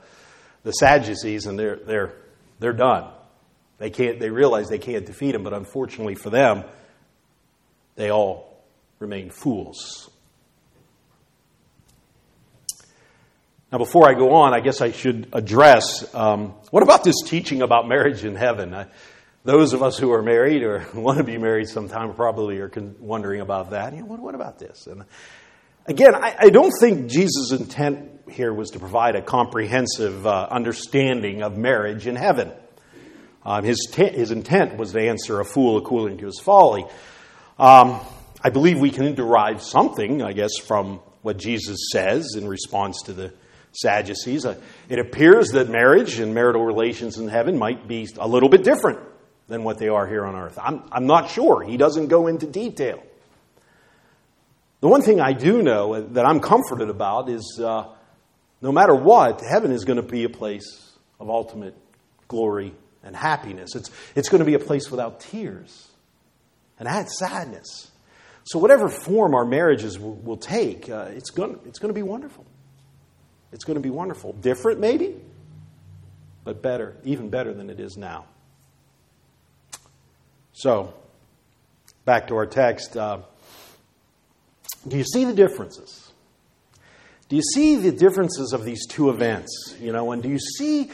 the 0.65 0.73
Sadducees, 0.73 1.47
and 1.47 1.59
they're, 1.59 1.77
they're, 1.77 2.13
they're 2.59 2.73
done. 2.73 3.11
They, 3.79 3.91
can't, 3.91 4.19
they 4.19 4.31
realize 4.31 4.69
they 4.69 4.79
can't 4.79 5.07
defeat 5.07 5.35
him, 5.35 5.45
but 5.45 5.53
unfortunately 5.53 6.17
for 6.17 6.31
them, 6.31 6.65
they 7.95 8.11
all 8.11 8.61
remain 8.99 9.31
fools. 9.31 10.11
Now, 13.71 13.79
before 13.79 14.09
I 14.09 14.15
go 14.15 14.33
on, 14.33 14.55
I 14.55 14.61
guess 14.61 14.81
I 14.81 14.93
should 14.93 15.29
address 15.33 16.13
um, 16.15 16.55
what 16.71 16.83
about 16.83 17.05
this 17.05 17.17
teaching 17.27 17.61
about 17.61 17.87
marriage 17.87 18.25
in 18.25 18.35
heaven? 18.35 18.87
Those 19.49 19.73
of 19.73 19.83
us 19.83 19.97
who 19.97 20.13
are 20.13 20.21
married 20.21 20.63
or 20.63 20.87
want 20.95 21.17
to 21.17 21.25
be 21.25 21.39
married 21.39 21.69
sometime 21.69 22.13
probably 22.13 22.59
are 22.59 22.71
wondering 23.01 23.41
about 23.41 23.71
that. 23.71 23.95
You 23.95 24.01
know, 24.01 24.05
what, 24.05 24.21
what 24.21 24.35
about 24.35 24.59
this? 24.59 24.87
And 24.87 25.07
again, 25.87 26.15
I, 26.15 26.37
I, 26.39 26.51
don't 26.51 26.73
think 26.79 27.09
Jesus' 27.11 27.53
intent 27.53 28.11
here 28.31 28.53
was 28.53 28.73
to 28.73 28.79
provide 28.79 29.17
a 29.17 29.23
comprehensive 29.23 30.27
uh, 30.27 30.49
understanding 30.51 31.43
of 31.43 31.57
marriage 31.57 32.07
in 32.07 32.15
heaven. 32.15 32.53
Um, 33.43 33.65
his, 33.65 33.89
his 33.95 34.33
intent 34.33 34.77
was 34.77 34.93
to 34.93 35.01
answer 35.01 35.41
a 35.41 35.47
fool 35.47 35.79
according 35.79 36.19
to 36.19 36.27
his 36.27 36.39
folly. 36.39 36.85
Um, 37.59 38.01
I 38.45 38.51
believe 38.51 38.79
we 38.79 38.91
can 38.91 39.15
derive 39.15 39.63
something, 39.63 40.21
I 40.21 40.35
guess, 40.35 40.59
from 40.59 41.01
what 41.23 41.39
Jesus 41.39 41.89
says 41.91 42.35
in 42.37 42.47
response 42.47 43.01
to 43.07 43.15
the 43.15 43.33
Sadducees. 43.73 44.45
Uh, 44.45 44.61
it 44.91 44.99
appears 44.99 45.53
that 45.53 45.71
marriage 45.71 46.19
and 46.19 46.35
marital 46.35 46.67
relations 46.67 47.17
in 47.17 47.29
heaven 47.29 47.57
might 47.57 47.89
be 47.89 48.07
a 48.19 48.29
little 48.29 48.51
bit 48.51 48.63
different 48.63 48.99
than 49.49 49.65
what 49.65 49.79
they 49.79 49.89
are 49.89 50.07
here 50.07 50.25
on 50.25 50.37
earth. 50.37 50.59
I'm, 50.63 50.83
I'm 50.93 51.07
not 51.07 51.31
sure. 51.31 51.63
He 51.63 51.77
doesn't 51.77 52.09
go 52.09 52.27
into 52.27 52.47
detail. 52.47 53.03
The 54.81 54.89
one 54.89 55.03
thing 55.03 55.21
I 55.21 55.33
do 55.33 55.63
know 55.63 56.01
that 56.01 56.25
I'm 56.25 56.41
comforted 56.41 56.89
about 56.89 57.29
is 57.29 57.61
uh, 57.63 57.89
no 58.61 58.71
matter 58.71 58.95
what, 58.95 59.41
heaven 59.41 59.73
is 59.73 59.85
going 59.85 59.97
to 59.97 60.03
be 60.03 60.25
a 60.25 60.29
place 60.29 60.93
of 61.19 61.31
ultimate 61.31 61.75
glory 62.29 62.75
and 63.03 63.17
happiness. 63.17 63.75
It's, 63.75 63.91
it's 64.15 64.29
going 64.29 64.41
to 64.41 64.45
be 64.45 64.55
a 64.55 64.59
place 64.61 64.91
without 64.91 65.21
tears 65.21 65.89
and 66.79 67.09
sadness. 67.11 67.91
So, 68.45 68.59
whatever 68.59 68.89
form 68.89 69.35
our 69.35 69.45
marriages 69.45 69.99
will, 69.99 70.15
will 70.15 70.37
take, 70.37 70.89
uh, 70.89 71.09
it's, 71.11 71.31
going, 71.31 71.59
it's 71.67 71.79
going 71.79 71.91
to 71.91 71.95
be 71.95 72.03
wonderful. 72.03 72.47
It's 73.53 73.65
going 73.65 73.75
to 73.75 73.83
be 73.83 73.91
wonderful. 73.91 74.33
Different, 74.35 74.81
maybe, 74.81 75.17
but 76.45 76.63
better, 76.63 76.97
even 77.05 77.31
better 77.31 77.53
than 77.53 77.69
it 77.69 77.81
is 77.81 77.97
now. 77.97 78.27
So, 80.61 80.93
back 82.05 82.27
to 82.29 82.35
our 82.35 82.45
text. 82.47 82.97
Uh, 82.97 83.21
do 84.89 84.97
you 84.97 85.05
see 85.05 85.25
the 85.25 85.33
differences? 85.33 86.11
Do 87.29 87.37
you 87.37 87.43
see 87.43 87.77
the 87.77 87.93
differences 87.93 88.53
of 88.53 88.65
these 88.65 88.85
two 88.89 89.09
events? 89.09 89.77
You 89.81 89.93
know, 89.93 90.11
and 90.11 90.21
do 90.21 90.29
you 90.29 90.41
see 90.41 90.91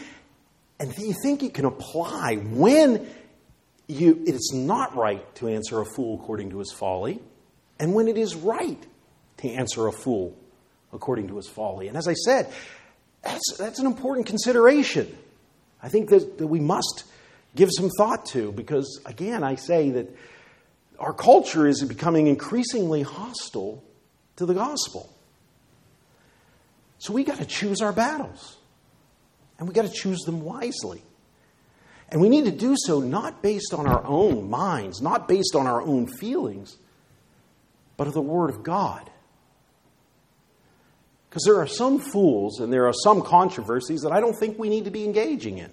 And 0.79 0.95
do 0.95 1.07
you 1.07 1.15
think 1.23 1.43
you 1.43 1.51
can 1.51 1.65
apply 1.65 2.37
when 2.37 3.09
you, 3.87 4.23
it's 4.27 4.53
not 4.53 4.97
right 4.97 5.35
to 5.37 5.49
answer 5.49 5.81
a 5.81 5.87
fool 5.87 6.21
according 6.21 6.51
to 6.51 6.59
his 6.59 6.73
folly, 6.73 7.21
and 7.79 7.95
when 7.95 8.09
it 8.09 8.19
is 8.19 8.35
right 8.35 8.85
to 9.39 9.49
answer 9.49 9.87
a 9.87 9.93
fool 9.93 10.37
according 10.93 11.29
to 11.29 11.37
his 11.37 11.49
folly. 11.49 11.89
And 11.89 11.97
as 11.97 12.09
I 12.09 12.15
said, 12.15 12.53
that's, 13.23 13.57
that's 13.57 13.79
an 13.79 13.87
important 13.87 14.27
consideration. 14.27 15.17
I 15.83 15.89
think 15.89 16.11
that, 16.11 16.39
that 16.39 16.47
we 16.47 16.61
must 16.61 17.05
give 17.55 17.71
some 17.73 17.91
thought 17.97 18.27
to 18.27 18.53
because, 18.53 19.01
again, 19.07 19.43
I 19.43 19.55
say 19.55 19.91
that 19.91 20.15
our 20.99 21.13
culture 21.13 21.67
is 21.67 21.83
becoming 21.83 22.27
increasingly 22.27 23.03
hostile 23.03 23.83
to 24.37 24.47
the 24.47 24.55
gospel. 24.55 25.11
So 26.99 27.13
we 27.13 27.25
got 27.25 27.39
to 27.39 27.45
choose 27.45 27.81
our 27.81 27.93
battles. 27.93 28.57
And 29.59 29.69
we 29.69 29.75
got 29.75 29.87
to 29.87 29.93
choose 29.93 30.21
them 30.21 30.43
wisely. 30.43 31.03
And 32.09 32.21
we 32.21 32.29
need 32.29 32.45
to 32.45 32.51
do 32.51 32.75
so 32.77 33.01
not 33.01 33.43
based 33.43 33.73
on 33.73 33.87
our 33.87 34.05
own 34.05 34.51
minds, 34.51 35.01
not 35.01 35.29
based 35.29 35.55
on 35.55 35.67
our 35.67 35.81
own 35.81 36.07
feelings, 36.07 36.77
but 37.97 38.07
of 38.07 38.15
the 38.15 38.21
Word 38.21 38.51
of 38.51 38.63
God. 38.63 39.11
Because 41.29 41.45
there 41.45 41.59
are 41.61 41.67
some 41.67 41.99
fools 41.99 42.61
and 42.61 42.73
there 42.73 42.87
are 42.87 42.93
some 42.93 43.23
controversies 43.23 44.03
that 44.03 44.13
I 44.13 44.21
don't 44.21 44.39
think 44.39 44.59
we 44.59 44.69
need 44.69 44.85
to 44.85 44.91
be 44.91 45.05
engaging 45.05 45.59
in. 45.59 45.73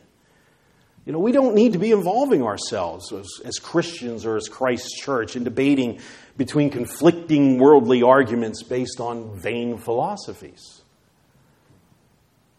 You 1.06 1.14
know, 1.14 1.20
we 1.20 1.32
don't 1.32 1.56
need 1.56 1.74
to 1.74 1.80
be 1.80 1.92
involving 1.92 2.44
ourselves 2.44 3.12
as, 3.12 3.28
as, 3.44 3.58
Christians 3.58 4.24
or 4.26 4.36
as 4.38 4.48
Christ's 4.48 5.02
church 5.02 5.36
in 5.36 5.44
debating 5.44 6.00
between 6.38 6.70
conflicting 6.70 7.58
worldly 7.58 8.04
arguments 8.04 8.62
based 8.62 9.00
on 9.00 9.36
vain 9.40 9.78
philosophies. 9.78 10.82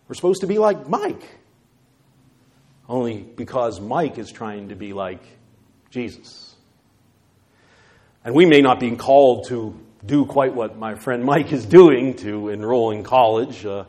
We're 0.08 0.16
supposed 0.16 0.40
to 0.40 0.48
be 0.48 0.58
like 0.58 0.88
Mike, 0.88 1.22
only 2.88 3.18
because 3.22 3.80
Mike 3.80 4.18
is 4.18 4.32
trying 4.32 4.70
to 4.70 4.74
be 4.74 4.92
like 4.92 5.22
Jesus. 5.90 6.56
And 8.24 8.34
we 8.34 8.44
may 8.44 8.60
not 8.60 8.80
be 8.80 8.94
called 8.96 9.46
to 9.48 9.78
do 10.04 10.26
quite 10.26 10.52
what 10.52 10.76
my 10.76 10.96
friend 10.96 11.24
Mike 11.24 11.52
is 11.52 11.64
doing 11.64 12.14
to 12.16 12.48
enroll 12.48 12.90
in 12.90 13.04
college. 13.04 13.64
Uh, 13.64 13.84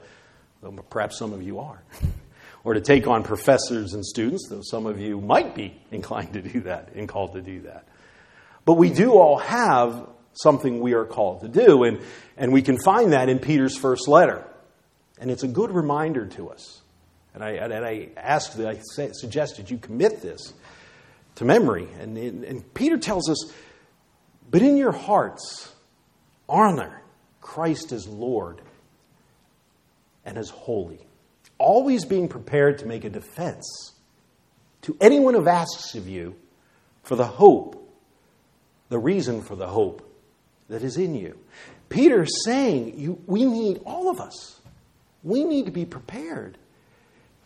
perhaps 0.91 1.17
some 1.17 1.33
of 1.33 1.41
you 1.41 1.59
are. 1.59 1.81
or 2.63 2.73
to 2.73 2.81
take 2.81 3.07
on 3.07 3.23
professors 3.23 3.93
and 3.93 4.05
students, 4.05 4.47
though 4.49 4.61
some 4.61 4.85
of 4.85 4.99
you 4.99 5.19
might 5.19 5.53
be 5.55 5.79
inclined 5.91 6.33
to 6.33 6.41
do 6.41 6.61
that 6.61 6.89
and 6.95 7.07
called 7.07 7.33
to 7.33 7.41
do 7.41 7.61
that. 7.61 7.87
But 8.65 8.75
we 8.75 8.89
do 8.89 9.13
all 9.13 9.37
have 9.37 10.07
something 10.33 10.79
we 10.79 10.93
are 10.93 11.05
called 11.05 11.41
to 11.41 11.47
do, 11.47 11.83
and, 11.83 11.99
and 12.37 12.53
we 12.53 12.61
can 12.61 12.77
find 12.83 13.13
that 13.13 13.29
in 13.29 13.39
Peter's 13.39 13.77
first 13.77 14.07
letter. 14.07 14.47
And 15.19 15.29
it's 15.29 15.43
a 15.43 15.47
good 15.47 15.71
reminder 15.71 16.25
to 16.27 16.49
us. 16.49 16.81
And 17.33 17.43
I, 17.43 17.51
and 17.51 17.73
I 17.85 18.09
asked, 18.15 18.59
I 18.59 18.79
suggested 18.81 19.69
you 19.69 19.77
commit 19.77 20.21
this 20.21 20.53
to 21.35 21.45
memory. 21.45 21.87
And, 21.99 22.17
and 22.17 22.73
Peter 22.73 22.97
tells 22.97 23.29
us, 23.29 23.51
but 24.49 24.61
in 24.61 24.77
your 24.77 24.91
hearts, 24.91 25.71
honor 26.47 27.01
Christ 27.41 27.91
as 27.91 28.07
Lord 28.07 28.61
and 30.25 30.37
as 30.37 30.49
holy 30.49 31.05
always 31.63 32.05
being 32.05 32.27
prepared 32.27 32.79
to 32.79 32.85
make 32.85 33.03
a 33.03 33.09
defense 33.09 33.93
to 34.83 34.97
anyone 35.01 35.33
who 35.33 35.47
asks 35.47 35.95
of 35.95 36.07
you 36.07 36.35
for 37.03 37.15
the 37.15 37.25
hope, 37.25 37.79
the 38.89 38.99
reason 38.99 39.41
for 39.41 39.55
the 39.55 39.67
hope 39.67 40.07
that 40.69 40.83
is 40.83 40.97
in 40.97 41.15
you. 41.15 41.37
Peter's 41.89 42.43
saying 42.45 42.99
you, 42.99 43.21
we 43.25 43.45
need, 43.45 43.81
all 43.85 44.09
of 44.09 44.19
us, 44.19 44.59
we 45.23 45.43
need 45.43 45.65
to 45.65 45.71
be 45.71 45.85
prepared 45.85 46.57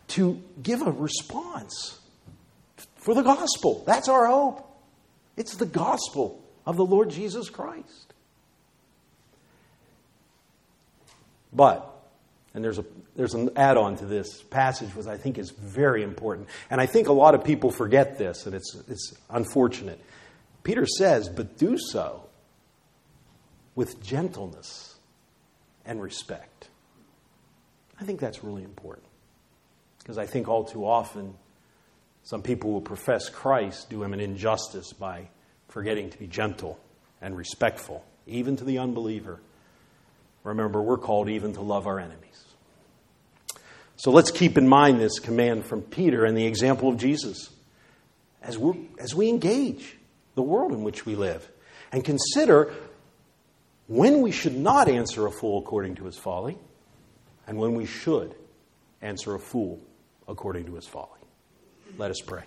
to 0.08 0.42
give 0.62 0.82
a 0.82 0.90
response 0.90 1.98
for 2.96 3.14
the 3.14 3.22
gospel. 3.22 3.84
That's 3.86 4.08
our 4.08 4.26
hope. 4.26 4.64
It's 5.36 5.54
the 5.56 5.66
gospel 5.66 6.42
of 6.66 6.76
the 6.76 6.84
Lord 6.84 7.10
Jesus 7.10 7.50
Christ. 7.50 8.14
But 11.52 11.97
and 12.54 12.64
there's, 12.64 12.78
a, 12.78 12.84
there's 13.14 13.34
an 13.34 13.50
add 13.56 13.76
on 13.76 13.96
to 13.98 14.06
this 14.06 14.42
passage, 14.42 14.94
which 14.94 15.06
I 15.06 15.16
think 15.16 15.38
is 15.38 15.50
very 15.50 16.02
important. 16.02 16.48
And 16.70 16.80
I 16.80 16.86
think 16.86 17.08
a 17.08 17.12
lot 17.12 17.34
of 17.34 17.44
people 17.44 17.70
forget 17.70 18.18
this, 18.18 18.46
and 18.46 18.54
it's, 18.54 18.74
it's 18.88 19.14
unfortunate. 19.30 20.00
Peter 20.62 20.86
says, 20.86 21.28
but 21.28 21.58
do 21.58 21.78
so 21.78 22.24
with 23.74 24.02
gentleness 24.02 24.96
and 25.84 26.02
respect. 26.02 26.68
I 28.00 28.04
think 28.04 28.20
that's 28.20 28.42
really 28.42 28.64
important. 28.64 29.06
Because 29.98 30.18
I 30.18 30.26
think 30.26 30.48
all 30.48 30.64
too 30.64 30.86
often, 30.86 31.34
some 32.22 32.42
people 32.42 32.72
who 32.72 32.80
profess 32.80 33.28
Christ 33.28 33.90
do 33.90 34.02
him 34.02 34.12
an 34.12 34.20
injustice 34.20 34.92
by 34.92 35.28
forgetting 35.68 36.10
to 36.10 36.18
be 36.18 36.26
gentle 36.26 36.78
and 37.20 37.36
respectful, 37.36 38.04
even 38.26 38.56
to 38.56 38.64
the 38.64 38.78
unbeliever. 38.78 39.40
Remember, 40.44 40.80
we're 40.80 40.98
called 40.98 41.28
even 41.28 41.52
to 41.54 41.60
love 41.60 41.86
our 41.86 41.98
enemies. 41.98 42.44
So 43.96 44.10
let's 44.10 44.30
keep 44.30 44.56
in 44.56 44.68
mind 44.68 45.00
this 45.00 45.18
command 45.18 45.64
from 45.64 45.82
Peter 45.82 46.24
and 46.24 46.36
the 46.36 46.46
example 46.46 46.88
of 46.88 46.98
Jesus 46.98 47.50
as, 48.42 48.56
we 48.56 48.88
as 48.98 49.14
we 49.14 49.28
engage 49.28 49.96
the 50.36 50.42
world 50.42 50.72
in 50.72 50.82
which 50.82 51.04
we 51.04 51.16
live 51.16 51.48
and 51.90 52.04
consider 52.04 52.72
when 53.88 54.20
we 54.22 54.30
should 54.30 54.56
not 54.56 54.88
answer 54.88 55.26
a 55.26 55.30
fool 55.30 55.58
according 55.58 55.96
to 55.96 56.04
his 56.04 56.16
folly 56.16 56.56
and 57.46 57.58
when 57.58 57.74
we 57.74 57.86
should 57.86 58.34
answer 59.02 59.34
a 59.34 59.40
fool 59.40 59.80
according 60.28 60.66
to 60.66 60.74
his 60.74 60.86
folly. 60.86 61.20
Let 61.96 62.10
us 62.10 62.20
pray. 62.24 62.44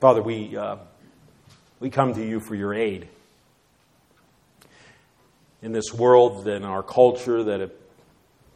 Father, 0.00 0.22
we, 0.22 0.56
uh, 0.56 0.76
we 1.80 1.90
come 1.90 2.14
to 2.14 2.24
you 2.24 2.38
for 2.38 2.54
your 2.54 2.72
aid 2.72 3.08
in 5.60 5.72
this 5.72 5.92
world 5.92 6.46
and 6.46 6.64
our 6.64 6.84
culture 6.84 7.42
that 7.42 7.60
it 7.60 7.80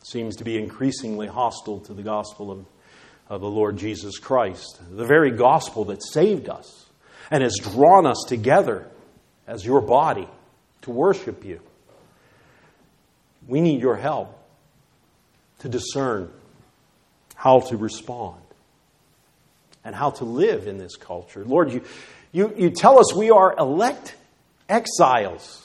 seems 0.04 0.36
to 0.36 0.44
be 0.44 0.56
increasingly 0.56 1.26
hostile 1.26 1.80
to 1.80 1.94
the 1.94 2.02
gospel 2.04 2.52
of, 2.52 2.64
of 3.28 3.40
the 3.40 3.50
Lord 3.50 3.76
Jesus 3.76 4.20
Christ. 4.20 4.80
The 4.88 5.04
very 5.04 5.32
gospel 5.32 5.86
that 5.86 6.04
saved 6.04 6.48
us 6.48 6.86
and 7.28 7.42
has 7.42 7.58
drawn 7.60 8.06
us 8.06 8.24
together 8.28 8.86
as 9.48 9.66
your 9.66 9.80
body 9.80 10.28
to 10.82 10.92
worship 10.92 11.44
you. 11.44 11.60
We 13.48 13.60
need 13.60 13.80
your 13.80 13.96
help 13.96 14.38
to 15.58 15.68
discern 15.68 16.30
how 17.34 17.58
to 17.60 17.76
respond 17.76 18.41
and 19.84 19.94
how 19.94 20.10
to 20.10 20.24
live 20.24 20.66
in 20.66 20.78
this 20.78 20.96
culture. 20.96 21.44
Lord, 21.44 21.72
you, 21.72 21.82
you, 22.30 22.54
you 22.56 22.70
tell 22.70 22.98
us 22.98 23.14
we 23.14 23.30
are 23.30 23.54
elect 23.58 24.14
exiles 24.68 25.62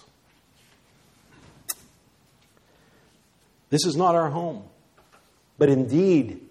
This 3.70 3.86
is 3.86 3.96
not 3.96 4.16
our 4.16 4.30
home. 4.30 4.64
But 5.58 5.70
indeed, 5.70 6.42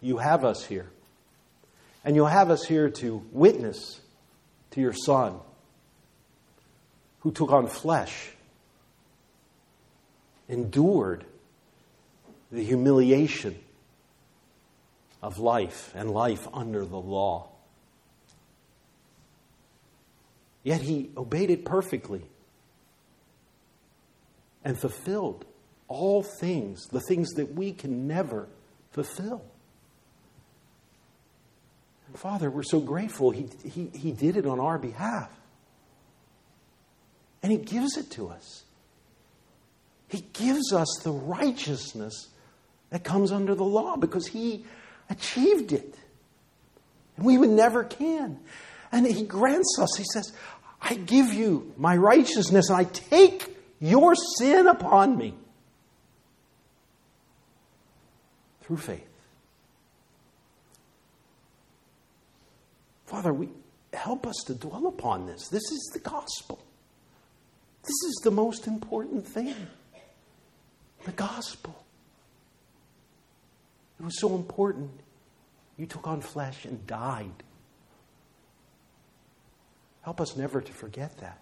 you 0.00 0.18
have 0.18 0.44
us 0.44 0.64
here. 0.64 0.88
And 2.04 2.16
you'll 2.16 2.26
have 2.26 2.50
us 2.50 2.64
here 2.64 2.90
to 2.90 3.24
witness 3.32 4.00
to 4.72 4.80
your 4.80 4.92
Son, 4.92 5.38
who 7.20 7.32
took 7.32 7.52
on 7.52 7.68
flesh, 7.68 8.30
endured 10.48 11.24
the 12.50 12.64
humiliation 12.64 13.58
of 15.22 15.38
life 15.38 15.92
and 15.94 16.10
life 16.10 16.46
under 16.52 16.84
the 16.84 16.98
law. 16.98 17.48
Yet 20.62 20.80
he 20.80 21.10
obeyed 21.16 21.50
it 21.50 21.64
perfectly 21.64 22.22
and 24.64 24.78
fulfilled 24.78 25.44
all 25.88 26.22
things, 26.22 26.86
the 26.88 27.00
things 27.00 27.30
that 27.34 27.54
we 27.54 27.72
can 27.72 28.06
never 28.06 28.48
fulfill. 28.92 29.42
And 32.06 32.18
Father, 32.18 32.50
we're 32.50 32.62
so 32.62 32.80
grateful 32.80 33.30
he, 33.30 33.48
he, 33.64 33.90
he 33.94 34.12
did 34.12 34.36
it 34.36 34.46
on 34.46 34.60
our 34.60 34.78
behalf. 34.78 35.30
And 37.42 37.52
He 37.52 37.58
gives 37.58 37.96
it 37.96 38.10
to 38.12 38.28
us. 38.28 38.64
He 40.08 40.24
gives 40.32 40.72
us 40.72 40.88
the 41.02 41.12
righteousness 41.12 42.28
that 42.90 43.04
comes 43.04 43.30
under 43.30 43.54
the 43.54 43.64
law 43.64 43.96
because 43.96 44.26
He 44.26 44.64
achieved 45.10 45.72
it. 45.72 45.94
And 47.16 47.24
we 47.26 47.38
would 47.38 47.50
never 47.50 47.84
can. 47.84 48.38
And 48.92 49.06
He 49.06 49.24
grants 49.24 49.78
us, 49.80 49.96
He 49.96 50.04
says, 50.12 50.32
I 50.80 50.94
give 50.94 51.32
you 51.32 51.72
my 51.76 51.96
righteousness 51.96 52.68
and 52.70 52.78
I 52.78 52.84
take 52.84 53.56
your 53.80 54.14
sin 54.14 54.66
upon 54.66 55.16
me. 55.16 55.34
through 58.68 58.76
faith. 58.76 59.08
Father, 63.06 63.32
we 63.32 63.48
help 63.94 64.26
us 64.26 64.36
to 64.46 64.54
dwell 64.54 64.86
upon 64.88 65.26
this. 65.26 65.48
This 65.48 65.62
is 65.62 65.90
the 65.94 66.00
gospel. 66.00 66.62
This 67.82 68.10
is 68.10 68.20
the 68.22 68.30
most 68.30 68.66
important 68.66 69.26
thing 69.26 69.54
the 71.06 71.12
gospel. 71.12 71.82
It 73.98 74.04
was 74.04 74.18
so 74.18 74.34
important. 74.34 74.90
You 75.76 75.86
took 75.86 76.06
on 76.06 76.20
flesh 76.20 76.64
and 76.64 76.86
died. 76.86 77.42
Help 80.02 80.20
us 80.20 80.36
never 80.36 80.60
to 80.60 80.72
forget 80.72 81.18
that. 81.18 81.40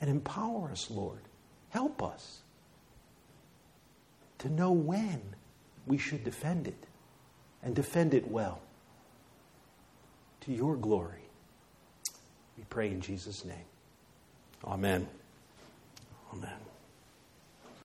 And 0.00 0.10
empower 0.10 0.70
us, 0.70 0.90
Lord. 0.90 1.20
Help 1.70 2.02
us 2.02 2.40
to 4.38 4.48
know 4.48 4.72
when 4.72 5.20
we 5.86 5.96
should 5.98 6.24
defend 6.24 6.66
it 6.66 6.86
and 7.62 7.74
defend 7.74 8.14
it 8.14 8.28
well 8.28 8.60
to 10.40 10.52
your 10.52 10.76
glory. 10.76 11.22
We 12.56 12.64
pray 12.68 12.88
in 12.88 13.00
Jesus' 13.00 13.44
name. 13.44 13.56
Amen. 16.32 16.61